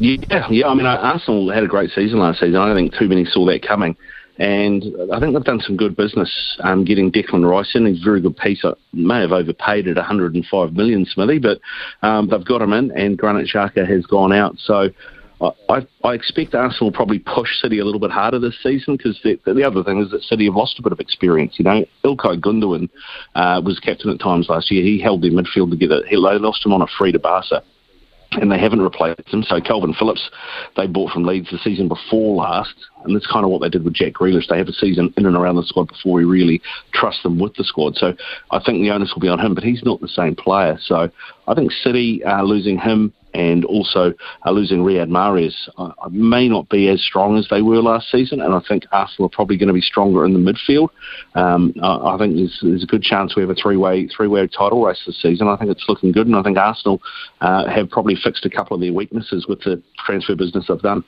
Yeah, 0.00 0.46
yeah. 0.50 0.66
I 0.66 0.74
mean, 0.74 0.86
Arsenal 0.86 1.52
had 1.52 1.62
a 1.62 1.68
great 1.68 1.90
season 1.90 2.20
last 2.20 2.40
season. 2.40 2.56
I 2.56 2.66
don't 2.66 2.76
think 2.76 2.94
too 2.98 3.06
many 3.06 3.26
saw 3.26 3.44
that 3.46 3.66
coming. 3.66 3.96
And 4.38 4.82
I 5.12 5.20
think 5.20 5.34
they've 5.34 5.44
done 5.44 5.60
some 5.60 5.76
good 5.76 5.94
business 5.94 6.56
um, 6.60 6.86
getting 6.86 7.12
Declan 7.12 7.48
Rice 7.48 7.72
in. 7.74 7.84
He's 7.84 8.00
a 8.00 8.04
very 8.04 8.22
good 8.22 8.38
piece. 8.38 8.64
I 8.64 8.72
may 8.94 9.20
have 9.20 9.32
overpaid 9.32 9.86
at 9.86 9.96
105 9.96 10.72
million, 10.72 11.04
Smithy, 11.04 11.38
but 11.38 11.60
um, 12.00 12.28
they've 12.28 12.44
got 12.44 12.62
him 12.62 12.72
in, 12.72 12.90
and 12.92 13.18
Granit 13.18 13.50
Xhaka 13.54 13.86
has 13.86 14.06
gone 14.06 14.32
out. 14.32 14.54
So 14.56 14.88
I, 15.68 15.86
I 16.02 16.14
expect 16.14 16.54
Arsenal 16.54 16.86
will 16.86 16.96
probably 16.96 17.18
push 17.18 17.50
City 17.60 17.80
a 17.80 17.84
little 17.84 18.00
bit 18.00 18.10
harder 18.10 18.38
this 18.38 18.56
season 18.62 18.96
because 18.96 19.20
the, 19.22 19.38
the 19.44 19.66
other 19.66 19.84
thing 19.84 20.00
is 20.02 20.10
that 20.12 20.22
City 20.22 20.46
have 20.46 20.56
lost 20.56 20.78
a 20.78 20.82
bit 20.82 20.92
of 20.92 21.00
experience. 21.00 21.56
You 21.58 21.64
know, 21.66 21.84
Ilkay 22.04 22.40
Gundogan 22.40 22.88
uh, 23.34 23.60
was 23.62 23.78
captain 23.78 24.08
at 24.08 24.20
times 24.20 24.48
last 24.48 24.70
year. 24.70 24.82
He 24.82 24.98
held 24.98 25.20
their 25.20 25.32
midfield 25.32 25.68
together. 25.68 26.02
He, 26.08 26.16
they 26.16 26.38
lost 26.38 26.64
him 26.64 26.72
on 26.72 26.80
a 26.80 26.86
free 26.86 27.12
to 27.12 27.18
Barca 27.18 27.62
and 28.32 28.50
they 28.50 28.58
haven't 28.58 28.82
replaced 28.82 29.28
him. 29.28 29.42
So 29.42 29.60
Kalvin 29.60 29.96
Phillips, 29.96 30.30
they 30.76 30.86
bought 30.86 31.10
from 31.12 31.24
Leeds 31.24 31.50
the 31.50 31.58
season 31.58 31.88
before 31.88 32.36
last, 32.36 32.74
and 33.04 33.14
that's 33.14 33.26
kind 33.26 33.44
of 33.44 33.50
what 33.50 33.60
they 33.60 33.68
did 33.68 33.84
with 33.84 33.94
Jack 33.94 34.12
Grealish. 34.12 34.46
They 34.48 34.58
have 34.58 34.68
a 34.68 34.72
season 34.72 35.12
in 35.16 35.26
and 35.26 35.36
around 35.36 35.56
the 35.56 35.64
squad 35.64 35.88
before 35.88 36.14
we 36.14 36.24
really 36.24 36.62
trust 36.92 37.22
them 37.22 37.38
with 37.38 37.54
the 37.54 37.64
squad. 37.64 37.96
So 37.96 38.14
I 38.50 38.60
think 38.64 38.82
the 38.82 38.90
onus 38.90 39.12
will 39.14 39.20
be 39.20 39.28
on 39.28 39.40
him, 39.40 39.54
but 39.54 39.64
he's 39.64 39.82
not 39.82 40.00
the 40.00 40.08
same 40.08 40.36
player. 40.36 40.78
So 40.80 41.10
I 41.48 41.54
think 41.54 41.72
City 41.72 42.22
uh, 42.24 42.42
losing 42.42 42.78
him 42.78 43.12
and 43.34 43.64
also 43.64 44.12
uh, 44.44 44.50
losing 44.50 44.78
Riyad 44.78 45.08
Mahrez 45.08 45.54
uh, 45.76 45.92
may 46.10 46.48
not 46.48 46.68
be 46.68 46.88
as 46.88 47.02
strong 47.02 47.38
as 47.38 47.46
they 47.50 47.62
were 47.62 47.82
last 47.82 48.10
season, 48.10 48.40
and 48.40 48.54
I 48.54 48.60
think 48.66 48.84
Arsenal 48.92 49.26
are 49.26 49.30
probably 49.30 49.56
going 49.56 49.68
to 49.68 49.74
be 49.74 49.80
stronger 49.80 50.24
in 50.24 50.32
the 50.32 50.38
midfield. 50.38 50.88
Um, 51.34 51.74
I, 51.82 52.14
I, 52.14 52.18
think 52.18 52.36
there's, 52.36 52.58
there's, 52.62 52.82
a 52.82 52.86
good 52.86 53.02
chance 53.02 53.36
we 53.36 53.42
have 53.42 53.50
a 53.50 53.54
three-way 53.54 54.08
three-way 54.08 54.46
title 54.48 54.84
race 54.84 55.00
this 55.06 55.20
season. 55.20 55.48
I 55.48 55.56
think 55.56 55.70
it's 55.70 55.84
looking 55.88 56.12
good, 56.12 56.26
and 56.26 56.36
I 56.36 56.42
think 56.42 56.58
Arsenal 56.58 57.00
uh, 57.40 57.68
have 57.68 57.90
probably 57.90 58.16
fixed 58.16 58.44
a 58.44 58.50
couple 58.50 58.74
of 58.74 58.80
their 58.80 58.92
weaknesses 58.92 59.46
with 59.48 59.60
the 59.60 59.82
transfer 60.04 60.34
business 60.34 60.66
they've 60.68 60.80
done. 60.80 61.04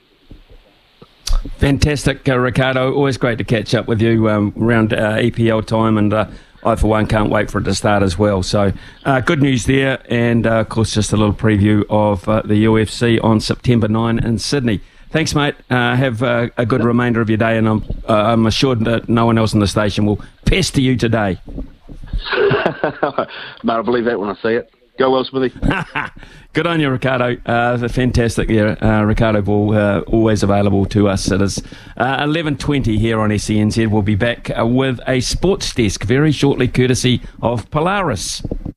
Fantastic, 1.57 2.27
uh, 2.29 2.37
Riccardo. 2.37 2.93
Always 2.93 3.17
great 3.17 3.37
to 3.37 3.43
catch 3.43 3.75
up 3.75 3.87
with 3.87 4.01
you 4.01 4.29
um, 4.29 4.53
around 4.57 4.93
uh, 4.93 5.17
EPL 5.17 5.65
time 5.65 5.97
and 5.97 6.13
uh, 6.13 6.27
I, 6.65 6.75
for 6.75 6.87
one, 6.87 7.07
can't 7.07 7.29
wait 7.29 7.51
for 7.51 7.59
it 7.59 7.63
to 7.63 7.75
start 7.75 8.03
as 8.03 8.17
well. 8.17 8.43
So, 8.43 8.71
uh, 9.05 9.19
good 9.21 9.41
news 9.41 9.65
there, 9.65 10.03
and 10.09 10.47
uh, 10.47 10.61
of 10.61 10.69
course, 10.69 10.93
just 10.93 11.13
a 11.13 11.17
little 11.17 11.33
preview 11.33 11.83
of 11.89 12.27
uh, 12.27 12.41
the 12.43 12.65
UFC 12.65 13.23
on 13.23 13.39
September 13.39 13.87
9 13.87 14.19
in 14.19 14.39
Sydney. 14.39 14.81
Thanks, 15.09 15.35
mate. 15.35 15.55
Uh, 15.69 15.95
have 15.95 16.23
uh, 16.23 16.49
a 16.57 16.65
good 16.65 16.83
remainder 16.83 17.21
of 17.21 17.29
your 17.29 17.37
day, 17.37 17.57
and 17.57 17.67
I'm, 17.67 17.83
uh, 18.09 18.13
I'm 18.13 18.45
assured 18.47 18.85
that 18.85 19.07
no 19.07 19.27
one 19.27 19.37
else 19.37 19.53
in 19.53 19.59
the 19.59 19.67
station 19.67 20.05
will 20.05 20.19
pester 20.45 20.81
you 20.81 20.95
today. 20.95 21.39
Mate, 22.33 23.73
I 23.73 23.81
believe 23.83 24.05
that 24.05 24.19
when 24.19 24.29
I 24.29 24.35
see 24.41 24.55
it. 24.55 24.73
Go 24.97 25.09
well, 25.09 25.25
Smithy. 25.25 25.57
Good 26.53 26.67
on 26.67 26.79
you, 26.79 26.89
Riccardo. 26.91 27.37
Uh, 27.47 27.87
fantastic. 27.87 28.47
Yeah, 28.47 28.75
uh, 28.79 29.03
Riccardo 29.03 29.41
Ball, 29.41 29.73
uh, 29.73 29.99
always 30.01 30.43
available 30.43 30.85
to 30.87 31.07
us. 31.07 31.31
It 31.31 31.41
is 31.41 31.57
uh, 31.97 32.19
11.20 32.19 32.99
here 32.99 33.19
on 33.19 33.31
SENZ. 33.31 33.89
We'll 33.89 34.03
be 34.03 34.13
back 34.13 34.51
uh, 34.55 34.67
with 34.67 34.99
a 35.07 35.19
sports 35.21 35.73
desk 35.73 36.03
very 36.03 36.31
shortly, 36.31 36.67
courtesy 36.67 37.21
of 37.41 37.69
Polaris. 37.71 38.43